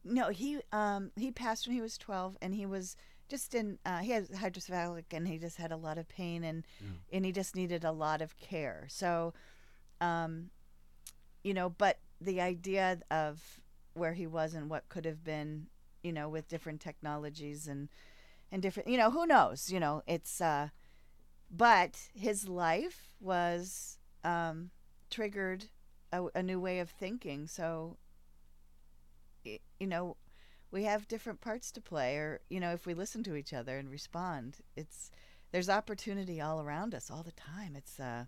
[0.04, 2.96] No, he um he passed when he was twelve, and he was
[3.30, 3.80] just in.
[3.86, 6.88] Uh, he had hydrocephalic, and he just had a lot of pain, and Yeah.
[7.14, 8.86] and he just needed a lot of care.
[8.90, 9.34] So,
[10.02, 10.52] um,
[11.44, 13.62] you know, but the idea of
[13.94, 15.68] where he was and what could have been,
[16.04, 17.90] you know, with different technologies and
[18.52, 19.72] and different, you know, who knows?
[19.72, 20.42] You know, it's.
[20.42, 20.70] uh
[21.52, 24.72] But his life was um,
[25.10, 25.66] triggered
[26.12, 27.48] a, a new way of thinking.
[27.48, 27.98] So
[29.44, 30.16] you know,
[30.72, 33.78] we have different parts to play, or you know, if we listen to each other
[33.78, 35.12] and respond, it's
[35.52, 37.76] there's opportunity all around us all the time.
[37.76, 38.26] It's uh,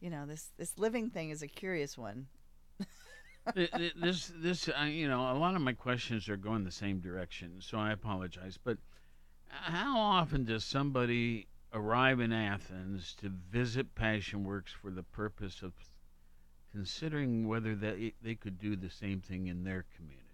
[0.00, 2.26] you know, this this living thing is a curious one.
[3.54, 6.70] Th- th- this this uh, you know a lot of my questions are going the
[6.70, 8.76] same direction so i apologize but
[9.48, 15.72] how often does somebody arrive in athens to visit passion works for the purpose of
[16.72, 20.27] considering whether they, they could do the same thing in their community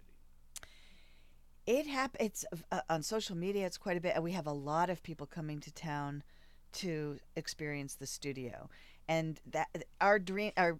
[1.65, 3.65] It hap- It's uh, on social media.
[3.65, 4.13] It's quite a bit.
[4.15, 6.23] and We have a lot of people coming to town
[6.73, 8.69] to experience the studio,
[9.07, 9.69] and that
[10.01, 10.79] our dream, our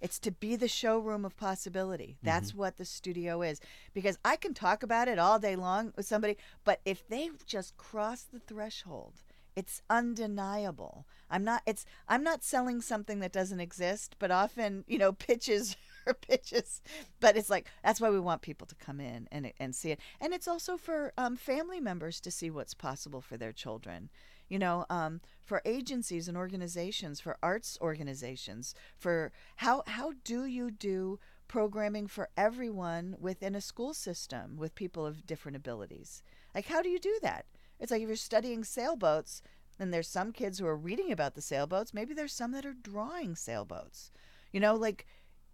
[0.00, 2.18] it's to be the showroom of possibility.
[2.22, 3.60] That's what the studio is.
[3.94, 7.76] Because I can talk about it all day long with somebody, but if they just
[7.76, 9.14] cross the threshold,
[9.54, 11.06] it's undeniable.
[11.30, 11.62] I'm not.
[11.66, 11.86] It's.
[12.08, 15.76] I'm not selling something that doesn't exist, but often, you know, pitches
[16.10, 16.80] or pitches.
[17.20, 20.00] But it's like that's why we want people to come in and and see it,
[20.20, 24.10] and it's also for um, family members to see what's possible for their children.
[24.48, 30.70] You know, um, for agencies and organizations, for arts organizations, for how how do you
[30.70, 36.22] do programming for everyone within a school system with people of different abilities?
[36.54, 37.46] Like, how do you do that?
[37.78, 39.42] It's like if you're studying sailboats,
[39.78, 42.72] and there's some kids who are reading about the sailboats, maybe there's some that are
[42.72, 44.10] drawing sailboats.
[44.52, 45.06] You know, like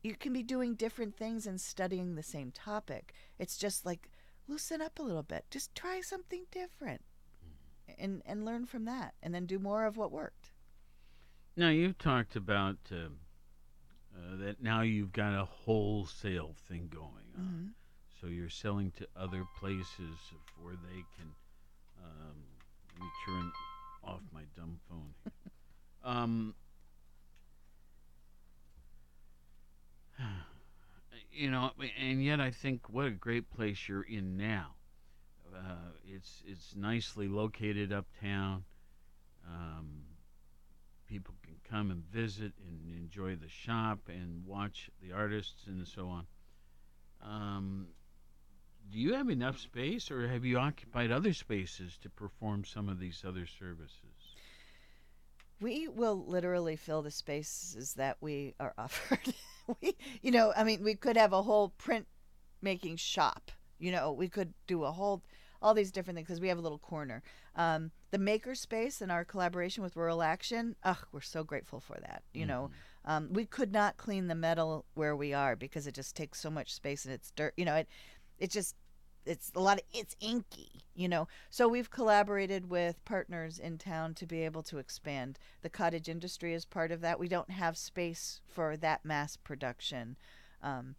[0.03, 3.15] you can be doing different things and studying the same topic.
[3.39, 4.09] It's just like
[4.49, 5.45] loosen up a little bit.
[5.51, 7.03] Just try something different.
[7.99, 10.51] And and learn from that and then do more of what worked.
[11.57, 12.97] now you've talked about uh,
[14.17, 17.75] uh, that now you've got a wholesale thing going on
[18.21, 20.17] so you're selling to other places
[20.63, 21.29] where they can
[22.03, 22.37] um,
[22.95, 23.53] let me turn
[24.05, 25.33] off my dumb phone here.
[26.05, 26.55] um,
[31.33, 34.75] you know, and yet I think what a great place you're in now.
[35.55, 38.65] Uh, it's it's nicely located uptown.
[39.47, 40.05] Um,
[41.07, 46.09] people can come and visit and enjoy the shop and watch the artists and so
[46.09, 46.27] on.
[47.23, 47.89] Um,
[48.91, 52.99] do you have enough space, or have you occupied other spaces to perform some of
[52.99, 54.37] these other services?
[55.61, 59.35] We will literally fill the spaces that we are offered.
[59.81, 62.07] we, you know, I mean, we could have a whole print
[62.61, 63.51] making shop.
[63.79, 65.23] You know, we could do a whole,
[65.61, 67.23] all these different things because we have a little corner.
[67.57, 71.99] Um, the maker space and our collaboration with Rural Action, ugh, we're so grateful for
[72.01, 72.23] that.
[72.33, 72.71] You know,
[73.05, 76.51] um, we could not clean the metal where we are because it just takes so
[76.51, 77.55] much space and it's dirt.
[77.57, 77.89] You know, it,
[78.39, 78.77] it just
[79.27, 81.29] it's a lot of it's inky you know?
[81.51, 85.39] So we've collaborated with partners in town to be able to expand.
[85.63, 87.19] The cottage industry is part of that.
[87.19, 90.17] We don't have space for that mass production.
[90.63, 90.95] Um,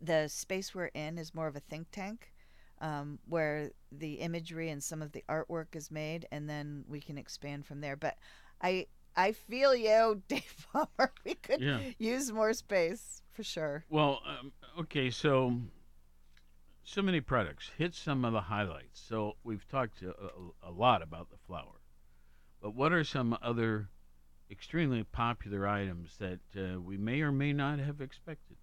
[0.00, 2.32] the space we're in is more of a think tank
[2.80, 7.18] um, where the imagery and some of the artwork is made and then we can
[7.18, 7.96] expand from there.
[7.96, 8.16] But
[8.62, 11.12] i i feel you dave Palmer.
[11.24, 11.80] we could Yeah.
[11.98, 13.84] use more space for sure.
[13.90, 15.56] Well, um, okay, so
[16.82, 17.70] so many products.
[17.76, 19.00] Hit some of the highlights.
[19.00, 21.80] So we've talked a, a, a lot about the flower,
[22.60, 23.88] but what are some other
[24.50, 28.56] extremely popular items that uh, we may or may not have expected?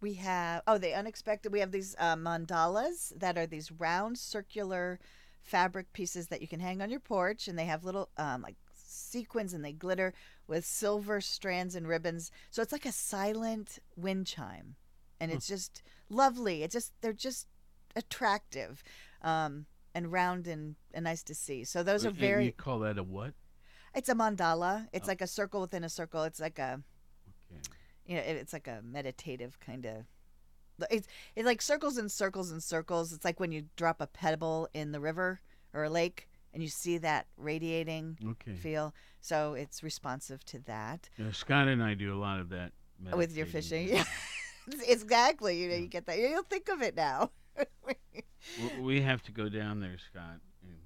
[0.00, 1.52] We have oh the unexpected.
[1.52, 4.98] We have these uh, mandalas that are these round circular
[5.42, 8.56] fabric pieces that you can hang on your porch, and they have little um, like
[8.74, 10.12] sequins and they glitter
[10.46, 12.30] with silver strands and ribbons.
[12.50, 14.76] So it's like a silent wind chime,
[15.20, 16.62] and it's just lovely.
[16.62, 17.46] It's just they're just
[17.96, 18.82] attractive,
[19.22, 21.64] um, and round and, and nice to see.
[21.64, 22.46] So those are And very.
[22.46, 23.34] You call that a what?
[23.94, 24.86] It's a mandala.
[24.92, 26.22] It's like a circle within a circle.
[26.24, 26.80] It's like a
[27.52, 27.60] Okay.
[28.06, 30.04] you know, it, it's like a meditative kind of.
[30.90, 31.06] It's
[31.36, 33.12] it's like circles and circles and circles.
[33.12, 35.40] It's like when you drop a pebble in the river
[35.74, 38.54] or a lake, and you see that radiating Okay.
[38.54, 38.94] feel.
[39.20, 42.72] So it's responsive to that Yeah, Scott and I do a lot of that
[43.12, 43.88] with your meditating.
[43.88, 43.88] fishing.
[43.96, 44.04] Yeah,
[44.86, 45.60] exactly.
[45.62, 46.18] You know, you get that.
[46.18, 47.30] You'll think of it now.
[48.80, 50.40] We have to go down there, Scott.
[50.62, 50.78] and-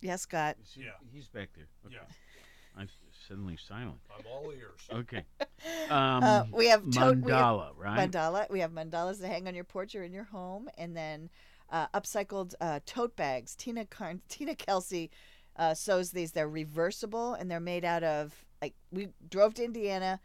[0.00, 0.56] yes, Scott.
[0.74, 0.90] He- Yeah.
[1.12, 1.66] He's back there.
[1.86, 1.96] Okay.
[1.96, 2.80] Yeah.
[2.80, 2.88] I'm
[3.28, 3.98] suddenly silent.
[4.16, 4.80] I'm all ears.
[4.90, 5.24] Okay.
[5.90, 8.10] Um, Uh, we have tote- we have mandala, right?
[8.10, 8.50] Mandala.
[8.50, 11.28] We have mandalas to hang on your porch or in your home, and then
[11.70, 13.54] uh, upcycled uh, tote bags.
[13.54, 15.10] Tina Car- Tina Kelsey
[15.56, 16.32] uh, sews these.
[16.32, 20.20] They're reversible and they're made out of like we drove to Indiana,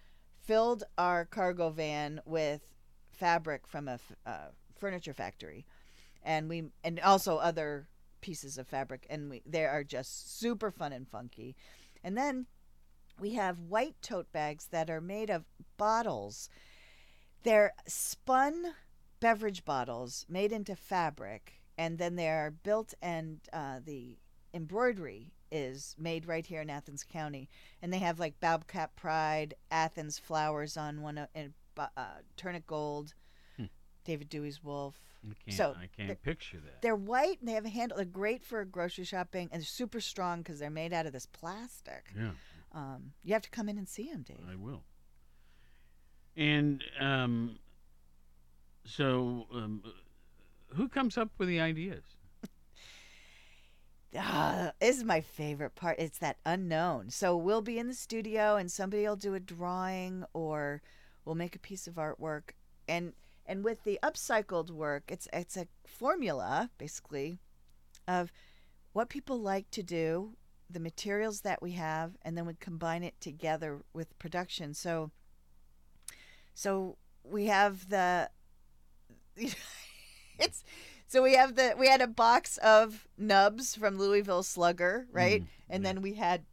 [0.47, 2.61] filled our cargo van with
[3.11, 5.65] fabric from a f- uh, furniture factory,
[6.23, 7.87] and we and also other
[8.21, 11.55] pieces of fabric, and we they are just super fun and funky,
[12.03, 12.47] and then.
[13.19, 16.49] We have white tote bags that are made of bottles
[17.43, 18.73] they're spun
[19.19, 24.17] beverage bottles made into fabric, and then they're built, and uh, the
[24.53, 27.49] embroidery is made right here in Athens County.
[27.81, 31.87] And they have like Bobcat Pride, Athens flowers on one, of- and uh,
[32.35, 33.13] Turnip Gold,
[33.57, 33.65] Hmm.
[34.03, 34.99] David Dewey's Wolf.
[35.23, 36.81] I can't, So, I can't picture that.
[36.81, 37.97] They're white and they have a handle.
[37.97, 41.25] They're great for grocery shopping and they're super strong because they're made out of this
[41.25, 42.13] plastic.
[42.15, 42.31] Yeah,
[42.71, 44.37] Um, you have to come in and see them, Dave.
[44.49, 44.83] I will.
[46.35, 47.57] And um,
[48.85, 49.83] so, um,
[50.75, 52.03] who comes up with the ideas?
[54.15, 55.99] Ah, this is my favorite part.
[55.99, 57.09] It's that unknown.
[57.09, 60.81] So we'll be in the studio and somebody will do a drawing or
[61.25, 62.51] we'll make a piece of artwork
[62.87, 63.13] and
[63.45, 67.39] and with the upcycled work, it's it's a formula basically
[68.07, 68.31] of
[68.93, 70.35] what people like to do,
[70.69, 74.73] the materials that we have, and then we combine it together with production.
[74.73, 75.11] So
[76.53, 78.29] so we have the
[80.39, 80.63] it's
[81.07, 85.41] so we have the we had a box of nubs from Louisville Slugger, right?
[85.41, 85.93] Mm, and yeah.
[85.93, 86.43] then we had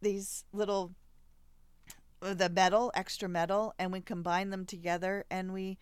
[0.00, 0.92] these little
[2.20, 5.78] the metal, extra metal, and we combined them together and we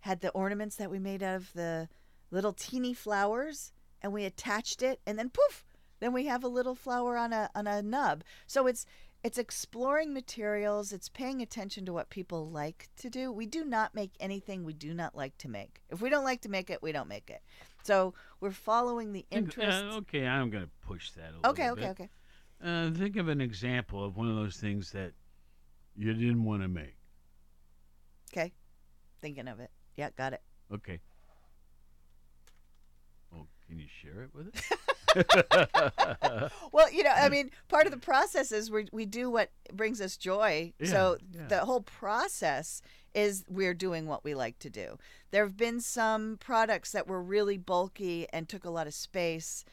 [0.00, 1.88] had the ornaments that we made out of the
[2.30, 5.64] little teeny flowers and we attached it and then poof,
[6.00, 8.22] then we have a little flower on a on a nub.
[8.46, 8.86] So it's
[9.24, 13.32] it's exploring materials, it's paying attention to what people like to do.
[13.32, 15.82] We do not make anything we do not like to make.
[15.90, 17.42] If we don't like to make it, we don't make it.
[17.82, 19.96] So we're following the uh, interests.
[19.96, 21.62] okay, I'm going to push that a little bit.
[21.62, 22.08] okay, okay, okay.
[22.62, 25.12] Uh, think of an example of one of those things that
[25.96, 26.96] you didn't want to make.
[28.32, 28.52] Okay.
[29.20, 29.70] Thinking of it.
[29.96, 30.42] Yeah, got it.
[30.72, 31.00] Okay.
[33.34, 34.78] Oh, can you share it with us?
[36.72, 40.00] Well, you know, I mean, part of the process is we we do what brings
[40.00, 40.72] us joy.
[40.84, 41.46] so Yeah, yeah.
[41.48, 42.82] the whole process
[43.14, 44.98] is we're doing what we like to do.
[45.30, 49.64] There have been some products that were really bulky and took a lot of space,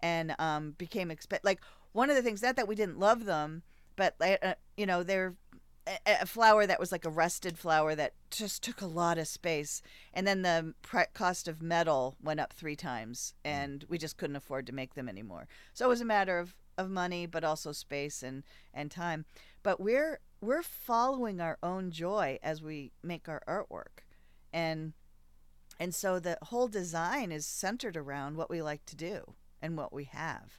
[0.00, 1.60] and um, became exp- like
[1.92, 3.62] one of the things not that we didn't love them,
[3.96, 5.34] but uh, you know they're
[5.86, 9.28] a, a flower that was like a rusted flower that just took a lot of
[9.28, 9.82] space.
[10.12, 14.36] And then the pri cost of metal went up three times and we just couldn't
[14.36, 15.46] afford to make them anymore.
[15.72, 19.24] So it was a matter of, of money but also space and, and time.
[19.62, 24.04] But we're we're following our own joy as we make our artwork.
[24.52, 24.92] And
[25.80, 29.92] and so the whole design is centered around what we like to do and what
[29.92, 30.58] we have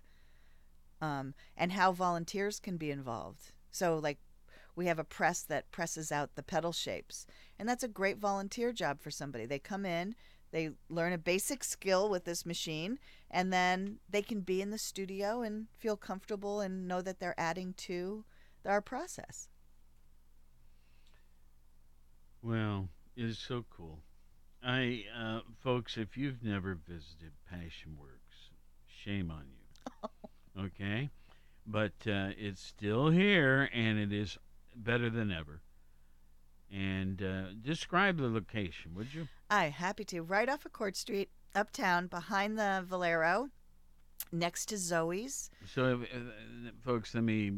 [1.02, 3.52] um, and how volunteers can be involved.
[3.72, 4.20] So like
[4.76, 7.26] we have a press that presses out the petal shapes
[7.58, 10.16] and that's a great volunteer job for somebody they come in
[10.52, 13.00] they learn a basic skill with this machine
[13.30, 17.40] and then they can be in the studio and feel comfortable and know that they're
[17.40, 18.24] adding to
[18.66, 19.50] our process
[22.46, 24.04] Well, it is so cool.
[24.64, 28.52] I, uh, folks, if you've never visited Passion Works,
[28.88, 30.10] shame on you.
[30.58, 31.10] Okay,
[31.68, 34.38] but uh, it's still here, and it is
[34.76, 35.62] better than ever.
[36.72, 39.28] And uh, describe the location, would you?
[39.50, 43.50] i happy to right off of court street uptown behind the valero
[44.32, 47.52] next to zoe's So, uh, folks, let me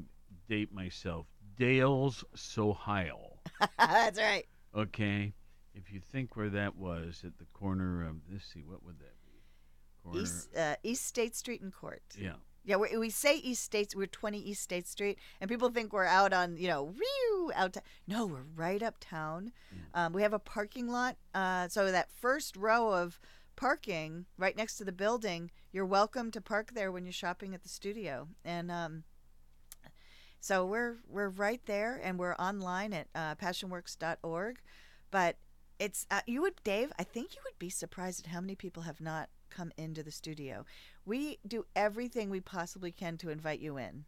[0.50, 1.26] date myself.
[1.56, 2.24] Dale's
[2.58, 3.40] Ohio.
[3.80, 4.46] that's right
[4.76, 5.34] Okay,
[5.74, 9.16] if you think where that was at the corner of, let's see, what would that
[9.26, 9.42] be?
[10.04, 10.22] Corner.
[10.22, 12.34] east, uh, east state street and court Yeah.
[12.68, 13.96] Yeah, we, we say East States.
[13.96, 17.72] We're 20 East State Street, and people think we're out on, you know, real out.
[17.74, 19.54] To, no, we're right uptown.
[19.94, 21.16] Um, we have a parking lot.
[21.34, 23.22] Uh, so that first row of
[23.56, 27.64] parking right next to the building, you're welcome to park there when you're shopping at
[27.64, 28.28] the studio.
[28.44, 29.06] And um,
[30.42, 34.60] so we're we're right there, and we're online at uh, passionworks.org.
[35.10, 35.38] But
[35.80, 36.92] it's uh, you would, Dave.
[37.00, 40.12] I think you would be surprised at how many people have not come into the
[40.12, 40.66] studio.
[41.06, 44.06] We do everything we possibly can to invite you in.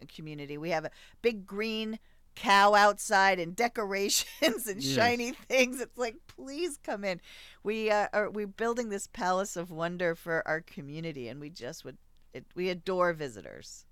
[0.00, 0.56] A community.
[0.56, 0.90] We have a
[1.22, 1.98] big green
[2.36, 4.94] cow outside and decorations and Yes.
[4.94, 5.80] shiny things.
[5.80, 7.20] It's like, please come in.
[7.64, 11.84] We uh, are we're building this palace of wonder for our community, and we just
[11.84, 11.98] would
[12.32, 13.84] it, we adore visitors.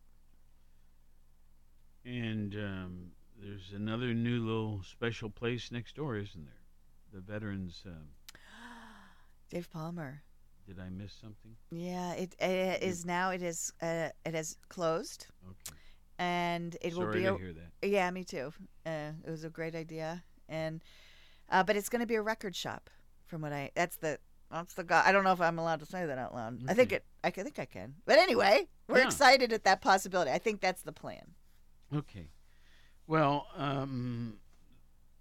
[2.05, 3.11] And um,
[3.43, 6.63] there's another new little special place next door, isn't there?
[7.13, 7.83] The Veterans.
[7.85, 8.09] Um,
[9.51, 10.23] Dave Palmer.
[10.67, 11.57] Did I miss something?
[11.71, 13.31] Yeah, it, it is now.
[13.31, 13.73] It is.
[13.81, 15.77] Uh, it has closed, Okay.
[16.19, 17.25] and it Sorry will be.
[17.25, 17.89] Sorry to hear that.
[17.89, 18.53] Yeah, me too.
[18.85, 20.83] Uh, it was a great idea, and
[21.51, 22.91] uh, but it's going to be a record shop.
[23.27, 24.19] From what I, that's the
[24.51, 25.03] that's the guy.
[25.05, 26.61] I don't know if I'm allowed to say that out loud.
[26.69, 27.05] I think it.
[27.25, 27.95] I think I can.
[28.05, 29.07] But anyway, we're Yeah.
[29.07, 30.31] excited at that possibility.
[30.31, 31.35] I think that's the plan.
[31.95, 32.29] Okay.
[33.09, 34.39] Well, um,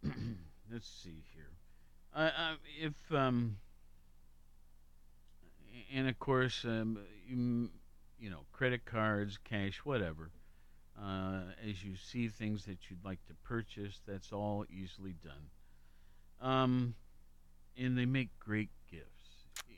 [0.72, 1.52] let's see here.
[2.16, 3.58] Uh, uh, if um,
[5.96, 7.70] and of course, um, you,
[8.20, 10.30] you know, credit cards, cash, whatever.
[11.02, 16.50] Uh, as you see things that you'd like to purchase, that's all easily done.
[16.50, 16.96] Um,
[17.78, 19.04] and they make great gifts.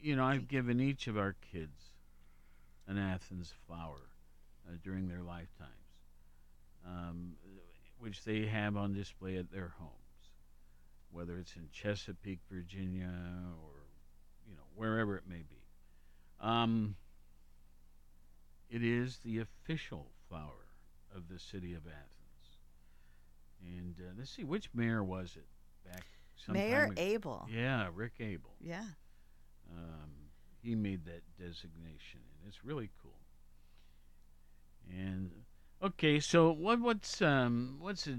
[0.01, 1.91] You know, I've given each of our kids
[2.87, 4.09] an Athens flower
[4.67, 5.71] uh, during their lifetimes
[6.87, 7.33] um,
[7.99, 9.91] which they have on display at their homes,
[11.11, 13.11] whether it's in Chesapeake, Virginia,
[13.63, 13.73] or
[14.47, 15.56] you know wherever it may be.
[16.39, 16.95] Um,
[18.69, 20.67] it is the official flower
[21.15, 22.57] of the city of Athens.
[23.61, 25.47] And uh, let's see, which mayor was it
[25.89, 26.03] back?
[26.49, 26.89] Mayor?
[26.97, 27.47] Abel.
[27.51, 28.51] Yeah, Rick Abel.
[28.61, 28.83] Yeah.
[29.71, 30.11] Um,
[30.61, 33.19] he made that designation, and it's really cool.
[34.89, 35.31] And
[35.83, 38.17] okay, so what what's um what's a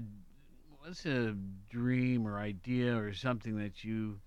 [0.79, 1.35] what's a
[1.69, 4.19] dream or idea or something that you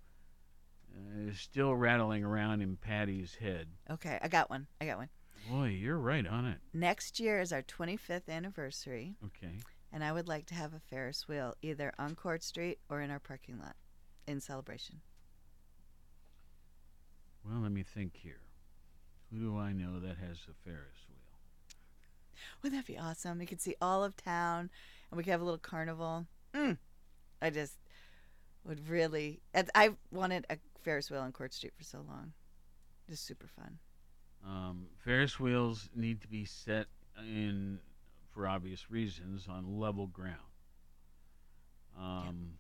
[1.17, 3.69] is still rattling around in Patty's head?
[3.91, 4.67] Okay, I got one.
[4.81, 5.09] I got one.
[5.51, 6.59] Boy, you're right on it.
[6.73, 9.57] Next year is our 25th anniversary, Okay.
[9.93, 13.11] and I would like to have a Ferris wheel either on Court Street or in
[13.11, 13.75] our parking lot
[14.27, 15.01] in celebration.
[17.45, 18.41] Well, let me think here.
[19.33, 21.19] Who do I know that has a Ferris wheel?
[22.63, 23.39] Wouldn't that be awesome?
[23.39, 24.71] We could see all of town,
[25.11, 26.27] and we could have a little carnival.
[26.55, 26.79] Mm.
[27.41, 27.79] I just
[28.65, 29.41] would really.
[29.75, 32.33] I've wanted a Ferris wheel on Court Street for so long.
[33.09, 33.79] Just super fun.
[34.45, 36.87] Um, Ferris wheels need to be set
[37.19, 37.79] in,
[38.31, 40.37] for obvious reasons, on level ground.
[41.99, 42.55] Um,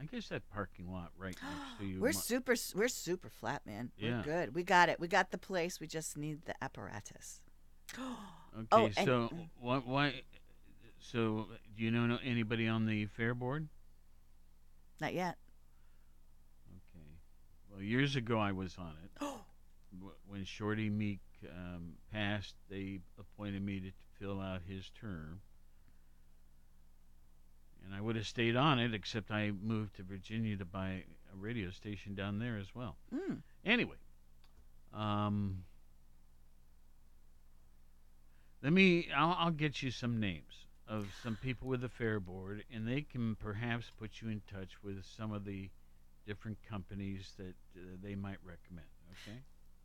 [0.00, 2.00] I guess that parking lot right next to you.
[2.00, 2.54] We're mi- super.
[2.74, 3.90] We're super flat, man.
[3.96, 4.18] Yeah.
[4.18, 4.54] We're good.
[4.54, 4.98] We got it.
[4.98, 5.78] We got the place.
[5.78, 7.40] We just need the apparatus.
[8.52, 9.30] Okay, Oh, and- so
[9.60, 9.86] what?
[9.86, 10.22] Why?
[10.98, 11.46] So
[11.76, 13.68] do you know anybody on the fair board?
[15.00, 15.36] Not yet.
[17.80, 19.24] Well, years ago I was on it.
[20.02, 25.40] Wh- when Shorty Meek um, passed, they appointed me to fill out his term.
[27.82, 31.36] And I would have stayed on it, except I moved to Virginia to buy a
[31.36, 32.96] radio station down there as well.
[33.14, 33.38] Mm.
[33.64, 33.96] Anyway,
[34.92, 35.64] um,
[38.62, 39.08] let me.
[39.16, 43.00] I'll, I'll get you some names of some people with the fair board, and they
[43.00, 45.70] can perhaps put you in touch with some of the
[46.30, 48.86] different companies that uh, they might recommend.
[49.26, 49.38] Okay.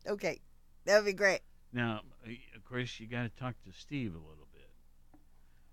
[0.06, 0.40] Okay,
[0.84, 1.40] that would be great.
[1.72, 4.70] Now, uh, of course, you got to talk to Steve a little bit.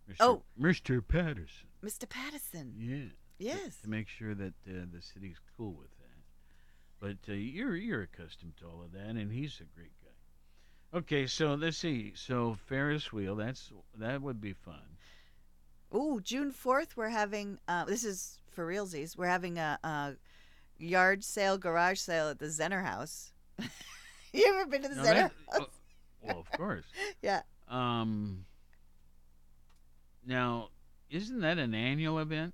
[0.10, 0.16] Mr.
[0.20, 0.42] Oh.
[0.60, 1.08] Mr.
[1.08, 1.68] Patterson.
[1.86, 2.10] Mr.
[2.10, 2.74] Pattison.
[2.80, 3.12] Yeah.
[3.38, 3.78] Yes.
[3.84, 6.08] To, make sure that uh, the city's cool with that.
[7.00, 10.98] But uh, you're you're accustomed to all of that, and he's a great guy.
[10.98, 12.14] Okay, so let's see.
[12.16, 14.98] So Ferris wheel, that's that would be fun.
[15.94, 17.60] Ooh, June fourth, we're having.
[17.68, 19.18] Uh, this is for realsies.
[19.18, 20.14] We're having a, a
[20.78, 23.32] yard sale, garage sale at the Zenner House.
[24.34, 25.32] you ever been to the Now Zenner?
[25.52, 25.68] House?
[26.22, 26.86] well, of course.
[27.22, 27.42] Yeah.
[27.70, 28.46] Um.
[30.26, 30.70] Now,
[31.10, 32.54] isn't that an annual event?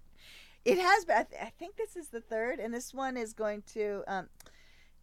[0.65, 1.17] It has been.
[1.17, 4.03] I, th- I think this is the third, and this one is going to.
[4.07, 4.29] Um,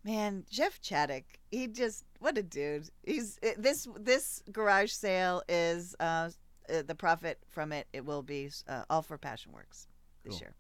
[0.05, 1.25] man, Jeff Chaddock.
[1.51, 2.89] He just what a dude.
[3.05, 6.31] He's this this garage sale is uh,
[6.73, 7.87] uh, the profit from it.
[7.93, 9.87] It will be uh, all for Passion Works
[10.25, 10.41] this Cool.
[10.41, 10.55] year.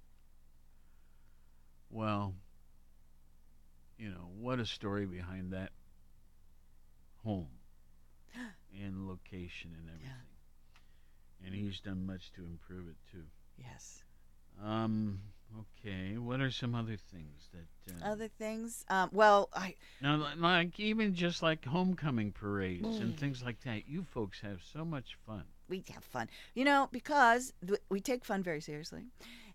[1.91, 2.35] Well,
[3.99, 5.71] you know, what a story behind that
[7.25, 7.49] home
[8.83, 10.13] and location and everything.
[11.45, 13.25] And he's done much to improve it too.
[13.59, 14.03] Yes.
[14.65, 15.21] Um.
[15.85, 16.17] Okay.
[16.19, 18.03] What are some other things that?
[18.05, 18.85] Uh, Other things.
[18.89, 23.01] Um, well, I now, like even just like homecoming parades Mm.
[23.01, 23.87] and things like that.
[23.87, 25.45] You folks have so much fun.
[25.69, 29.05] we have fun, you know, because th- we take fun very seriously,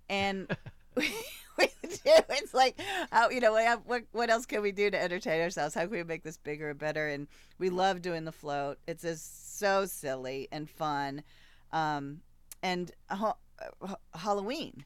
[0.10, 0.48] and
[1.58, 1.98] we, do.
[2.06, 2.80] It's like,
[3.12, 5.76] how you know, what, what what else can we do to entertain ourselves?
[5.76, 7.08] How can we make this bigger and better?
[7.08, 7.28] And
[7.58, 8.80] we love doing the float.
[8.88, 11.24] It's just so silly and fun,
[11.72, 12.22] um,
[12.64, 13.38] and ha-
[13.82, 14.86] uh, Halloween.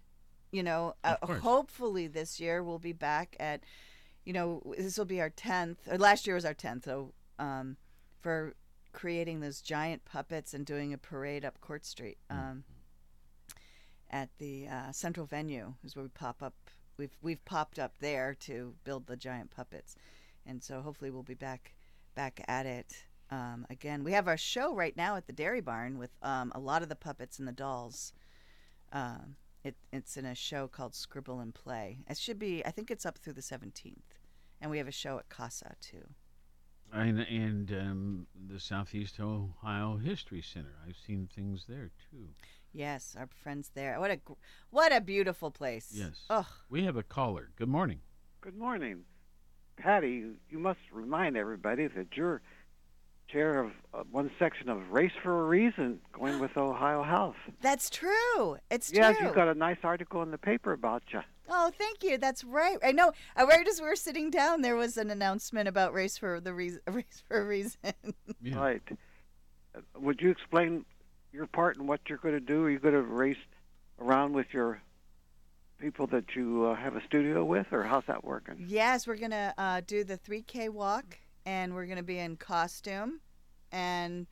[0.51, 3.61] You know, uh, hopefully this year we'll be back at,
[4.23, 5.79] you know, this will be our tenth.
[5.91, 6.85] Or last year was our tenth.
[6.85, 7.75] So, um,
[8.21, 8.55] for
[8.93, 12.63] creating those giant puppets and doing a parade up Court Street um,
[14.09, 16.53] at the uh, central venue is where we pop up.
[16.97, 19.95] We've we've popped up there to build the giant puppets,
[20.45, 21.73] and so hopefully we'll be back
[22.15, 24.03] back at it um, again.
[24.03, 26.89] We have our show right now at the Dairy Barn with um, a lot of
[26.89, 28.13] the puppets and the dolls.
[28.93, 31.97] Um, it, it's in a show called Scribble and Play.
[32.07, 32.65] It should be.
[32.65, 34.19] I think it's up through the seventeenth,
[34.61, 36.07] and we have a show at Casa too.
[36.93, 40.75] And and um, the Southeast Ohio History Center.
[40.87, 42.29] I've seen things there too.
[42.75, 43.99] Yes, our friends there.
[43.99, 44.33] What a gr-
[44.69, 45.91] what a beautiful place.
[45.93, 46.25] Yes.
[46.29, 47.49] Oh, We have a caller.
[47.55, 47.99] Good morning.
[48.41, 49.03] Good morning.
[49.77, 52.41] Patty, you- you must remind everybody that you're
[53.27, 57.35] chair of uh, one section of Race for a Reason going with Ohio Health.
[57.59, 58.57] that's true.
[58.69, 59.21] It's yes, true.
[59.21, 61.21] you have got a nice article in the paper about you.
[61.49, 62.17] Oh, thank you.
[62.19, 62.77] That's right.
[62.83, 63.13] I know.
[63.35, 66.53] uh, Right as we were sitting down, there was an announcement about race for the
[66.53, 66.81] reason.
[66.91, 67.79] Race for a reason.
[68.41, 68.59] Yeah.
[68.59, 68.81] Right.
[69.75, 70.85] Uh, Would you explain
[71.35, 72.63] your part and what you're going to do?
[72.63, 73.37] Are you going to race
[73.99, 74.81] around with your
[75.79, 78.55] people that you uh, have a studio with, or how's that working?
[78.65, 83.19] yes, we're gonna uh, do the 3K walk, and we're gonna be in costume,
[83.71, 84.25] and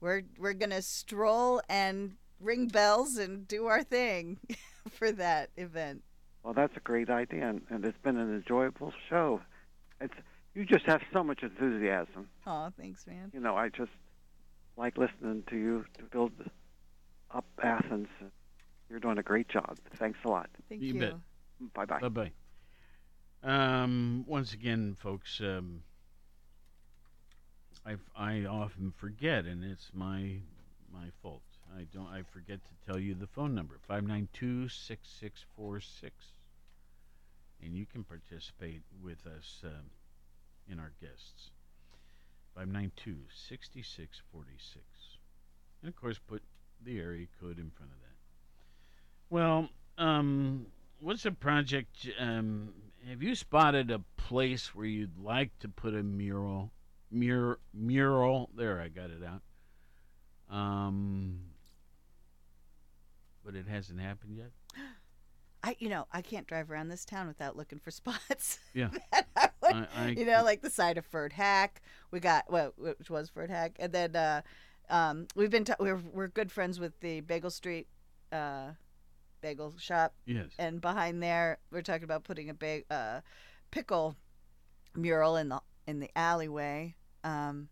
[0.00, 4.38] we're we're gonna stroll and ring bells and do our thing
[4.90, 6.02] for that event.
[6.42, 9.40] Well, that's a great idea, and, and it's been an enjoyable show.
[10.00, 10.14] It's
[10.54, 12.28] you just have so much enthusiasm.
[12.46, 13.30] Oh, thanks, man.
[13.34, 13.90] you know, I just
[14.76, 16.32] like listening to you to build
[17.32, 18.08] up Athens.
[18.88, 19.78] You're doing a great job.
[19.98, 20.48] Thanks a lot.
[20.68, 21.00] Thank You you.
[21.00, 21.14] bet.
[21.74, 22.00] Bye bye.
[22.00, 22.32] Bye bye.
[23.42, 25.82] Um, once again, folks, um,
[27.84, 30.40] I, I often forget, and it's my
[30.92, 31.42] my fault.
[31.76, 32.06] I don't.
[32.08, 36.14] I forget to tell you the phone number five nine two six six four six,
[37.62, 39.90] and you can participate with us um,
[40.68, 41.50] in our guests.
[42.54, 44.84] Five nine two sixty six forty six,
[45.82, 46.42] and of course, put
[46.84, 48.14] the area code in front of that.
[49.28, 50.66] Well, um,
[51.00, 52.08] what's a project?
[52.18, 52.72] Um,
[53.08, 56.70] have you spotted a place where you'd like to put a mural?
[57.10, 58.50] Mur- mural.
[58.56, 59.42] There, I got it out.
[60.56, 61.40] Um,
[63.44, 64.50] but it hasn't happened yet.
[65.62, 68.58] I, you know, I can't drive around this town without looking for spots.
[68.74, 68.90] Yeah.
[69.12, 71.82] that I I- I you know, like the side of Ferd Hack.
[72.10, 74.42] We got well, which was Ferd Hack, and then uh,
[74.90, 77.86] um, we've been t- we're we're good friends with the Bagel Street
[78.32, 78.70] uh,
[79.40, 80.46] bagel shop, Yes.
[80.58, 83.20] and behind there we're talking about putting a big uh,
[83.70, 84.16] pickle
[84.94, 86.94] mural in the in the alleyway.
[87.24, 87.68] Um,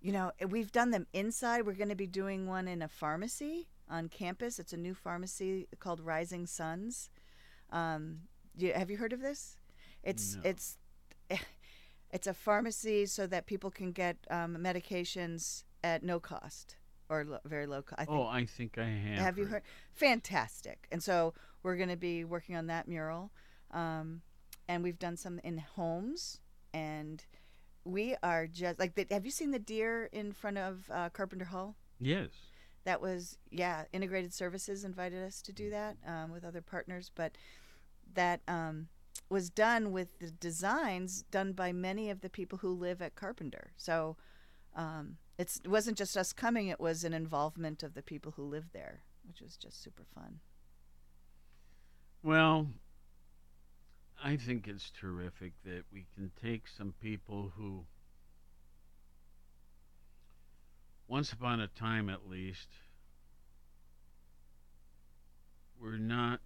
[0.00, 1.64] you know, we've done them inside.
[1.66, 4.58] We're going to be doing one in a pharmacy on campus.
[4.58, 7.08] It's a new pharmacy called Rising Suns.
[7.70, 8.20] Um,
[8.56, 9.56] you, have you heard of this?
[10.02, 10.42] It's No.
[10.44, 10.76] it's
[12.10, 16.76] it's a pharmacy so that people can get um, medications at no cost
[17.08, 18.08] or lo- very low cost.
[18.08, 19.18] oh, I think I have.
[19.18, 19.62] Have you heard?
[19.92, 20.86] Fantastic.
[20.90, 23.30] And so we're going to be working on that mural.
[23.70, 24.22] Um,
[24.68, 26.40] and we've done some in homes.
[26.72, 27.24] And
[27.84, 31.46] we are just like, the, have you seen the deer in front of uh, Carpenter
[31.46, 31.76] Hall?
[32.00, 32.28] Yes.
[32.84, 37.10] That was, yeah, Integrated Services invited us to do that um, with other partners.
[37.14, 37.32] But
[38.14, 38.88] that um,
[39.28, 43.72] was done with the designs done by many of the people who live at Carpenter.
[43.76, 44.16] So
[44.76, 48.66] um, it wasn't just us coming, it was an involvement of the people who live
[48.72, 50.40] there, which was just super fun.
[52.22, 52.68] Well,
[54.22, 57.84] I think it's terrific that we can take some people who,
[61.08, 62.68] once upon a time at least,
[65.78, 66.40] were not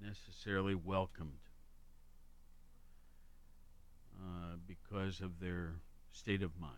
[0.00, 1.38] necessarily welcomed
[4.18, 5.74] uh, because of their
[6.12, 6.74] state of mind.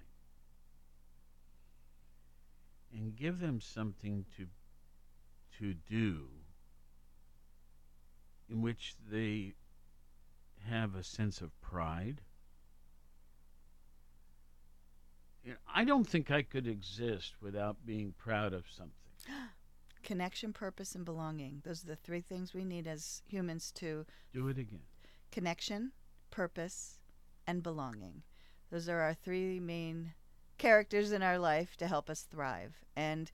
[2.93, 4.47] And give them something to
[5.59, 6.29] to do
[8.49, 9.55] in which they
[10.69, 12.21] have a sense of pride.
[15.45, 18.93] You know, I don't think I could exist without being proud of something.
[20.09, 21.61] Connection, purpose, and belonging.
[21.67, 24.81] Those are the three things we need as humans to Do it again.
[25.31, 25.93] connection,
[26.31, 26.99] purpose,
[27.47, 28.23] and belonging.
[28.71, 30.15] Those are our three main
[30.57, 32.87] characters in our life to help us thrive.
[32.97, 33.31] And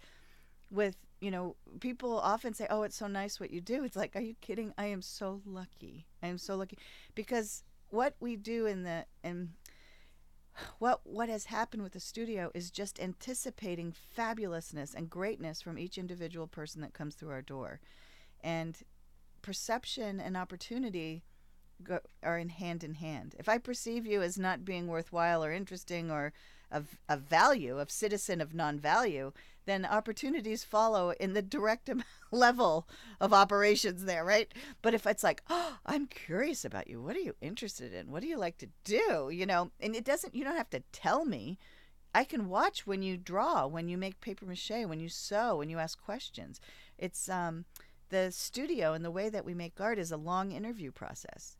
[0.68, 4.16] with, you know, people often say, "Oh, it's so nice what you do." It's like,
[4.16, 4.74] "Are you kidding?
[4.76, 6.08] I am so lucky.
[6.24, 6.78] I am so lucky."
[7.14, 9.54] Because what we do in the in
[10.78, 15.98] what what has happened with the studio is just anticipating fabulousness and greatness from each
[15.98, 17.80] individual person that comes through our door.
[18.42, 18.76] And
[19.42, 21.22] perception and opportunity
[21.82, 23.34] go, are in hand in hand.
[23.38, 26.32] If I perceive you as not being worthwhile or interesting or
[26.74, 29.32] of, of value, of citizen of non value,
[29.64, 31.88] then opportunities follow in the direct
[32.30, 32.86] level
[33.20, 34.52] of operations there, right?
[34.82, 37.00] But if it's like, oh, I'm curious about you.
[37.00, 38.10] What are you interested in?
[38.10, 39.30] What do you like to do?
[39.32, 41.58] You know, and it doesn't, you don't have to tell me.
[42.14, 45.68] I can watch when you draw, when you make paper mache, when you sew, when
[45.68, 46.60] you ask questions.
[46.96, 47.64] It's um,
[48.10, 51.56] the studio and the way that we make art is a long interview process.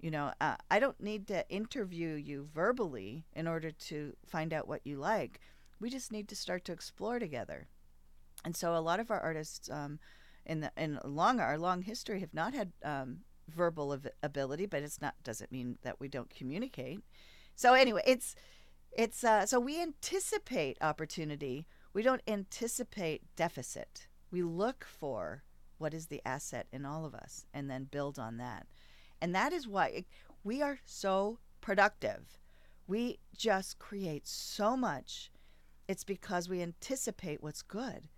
[0.00, 4.68] You know, uh, I don't need to interview you verbally in order to find out
[4.68, 5.40] what you like.
[5.80, 7.68] We just need to start to explore together.
[8.44, 9.98] And so, a lot of our artists um,
[10.46, 13.18] in the in long our long history have not had um,
[13.48, 17.00] verbal av- ability, but it's not doesn't mean that we don't communicate.
[17.54, 18.34] So anyway, it's
[18.92, 21.66] it's uh, so we anticipate opportunity.
[21.92, 24.06] We don't anticipate deficit.
[24.30, 25.42] We look for
[25.78, 28.66] what is the asset in all of us, and then build on that.
[29.20, 30.04] And that is why
[30.44, 32.38] we are so productive.
[32.86, 35.30] We just create so much.
[35.86, 38.08] It's because we anticipate what's good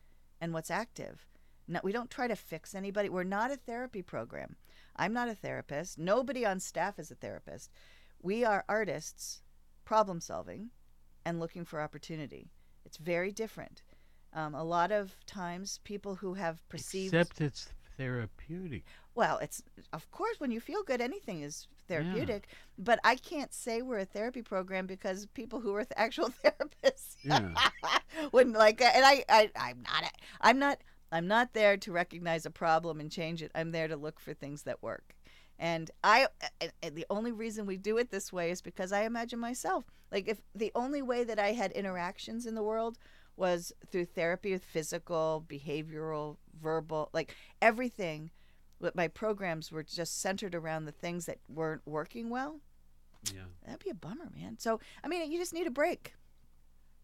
[0.40, 1.26] and what's active.
[1.82, 3.08] We don't try to fix anybody.
[3.08, 4.56] We're not a therapy program.
[4.96, 5.98] I'm not a therapist.
[5.98, 7.70] Nobody on staff is a therapist.
[8.20, 9.42] We are artists
[9.84, 10.70] problem solving
[11.24, 12.50] and looking for opportunity.
[12.84, 13.82] It's very different.
[14.32, 17.68] Um, a lot of times, people who have perceived Except it's
[18.00, 18.84] therapeutic.
[19.14, 22.48] well, it's of course when you feel good, anything is therapeutic.
[22.78, 27.16] But I can't say we're a therapy program because people who are th- actual therapists
[27.22, 27.50] Yeah.
[28.32, 28.80] wouldn't like.
[28.80, 28.90] it.
[28.94, 30.02] And I, I, I'm not.
[30.04, 30.78] a- I'm not.
[31.12, 33.50] I'm not there to recognize a problem and change it.
[33.54, 35.16] I'm there to look for things that work.
[35.58, 36.28] And I,
[36.82, 39.84] and the only reason we do it this way is because I imagine myself.
[40.12, 42.96] Like if the only way that I had interactions in the world
[43.40, 48.30] was through therapy with physical, behavioral, verbal, like everything.
[48.80, 52.60] But my programs were just centered around the things that weren't working well.
[53.24, 53.42] Yeah.
[53.66, 54.58] That'd be a bummer, man.
[54.58, 56.14] So I mean, you just need a break.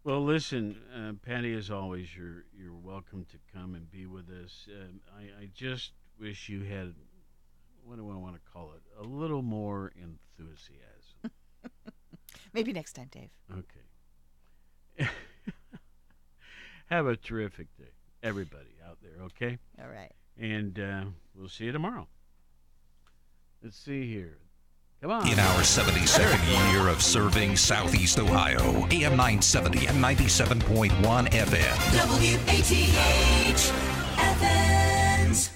[0.04, 1.52] Well, listen, uh, Patty.
[1.54, 4.68] As always, you're you're welcome to come and be with us.
[4.70, 6.94] Um, I I just wish you had
[7.84, 8.82] what do I want to call it?
[9.00, 11.30] A little more enthusiasm.
[12.52, 13.30] Maybe next time, Dave.
[13.52, 15.10] Okay.
[16.86, 17.90] Have a terrific day,
[18.22, 19.24] everybody out there.
[19.24, 19.58] Okay.
[19.80, 20.12] All right.
[20.38, 22.06] And uh, we'll see you tomorrow.
[23.62, 24.38] Let's see here.
[25.02, 25.28] Come on.
[25.28, 30.90] In our 72nd year of serving Southeast Ohio, AM 970 and 97.1
[31.28, 31.76] FM.
[32.08, 33.72] WATH
[34.18, 35.50] Athens.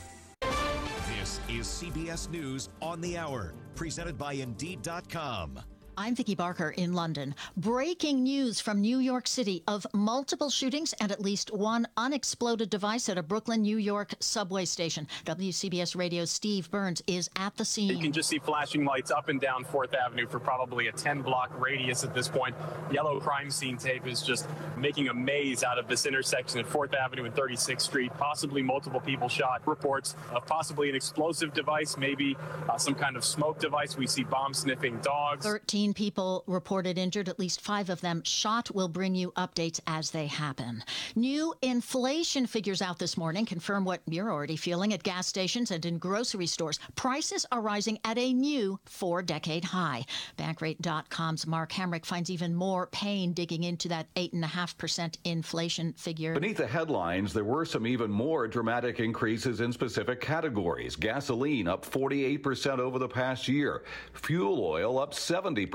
[1.19, 5.61] This is CBS News on the Hour, presented by Indeed.com.
[6.01, 7.35] I'm Vicki Barker in London.
[7.59, 13.11] Breaking news from New York City of multiple shootings and at least one unexploded device
[13.11, 15.07] at a Brooklyn, New York subway station.
[15.27, 17.91] WCBS Radio's Steve Burns is at the scene.
[17.91, 21.21] You can just see flashing lights up and down Fourth Avenue for probably a 10
[21.21, 22.57] block radius at this point.
[22.91, 24.49] Yellow crime scene tape is just
[24.79, 28.11] making a maze out of this intersection at Fourth Avenue and 36th Street.
[28.17, 29.61] Possibly multiple people shot.
[29.67, 32.39] Reports of possibly an explosive device, maybe
[32.71, 33.99] uh, some kind of smoke device.
[33.99, 35.45] We see bomb sniffing dogs.
[35.45, 38.71] 13 people reported injured, at least five of them shot.
[38.75, 40.83] We'll bring you updates as they happen.
[41.15, 45.85] New inflation figures out this morning confirm what you're already feeling at gas stations and
[45.85, 46.79] in grocery stores.
[46.97, 50.05] Prices are rising at a new four decade high.
[50.39, 56.35] Bankrate.com's Mark Hamrick finds even more pain digging into that 8.5% inflation figure.
[56.35, 60.97] Beneath the headlines, there were some even more dramatic increases in specific categories.
[60.97, 63.83] Gasoline up 48% over the past year,
[64.13, 65.71] fuel oil up 70%,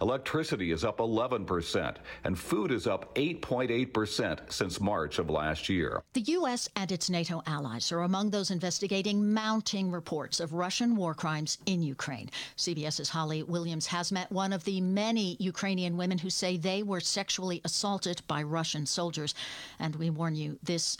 [0.00, 6.02] electricity is up 11%, and food is up 8.8% since March of last year.
[6.12, 6.68] The U.S.
[6.76, 11.82] and its NATO allies are among those investigating mounting reports of Russian war crimes in
[11.82, 12.30] Ukraine.
[12.56, 17.00] CBS's Holly Williams has met one of the many Ukrainian women who say they were
[17.00, 19.34] sexually assaulted by Russian soldiers.
[19.78, 20.96] And we warn you, this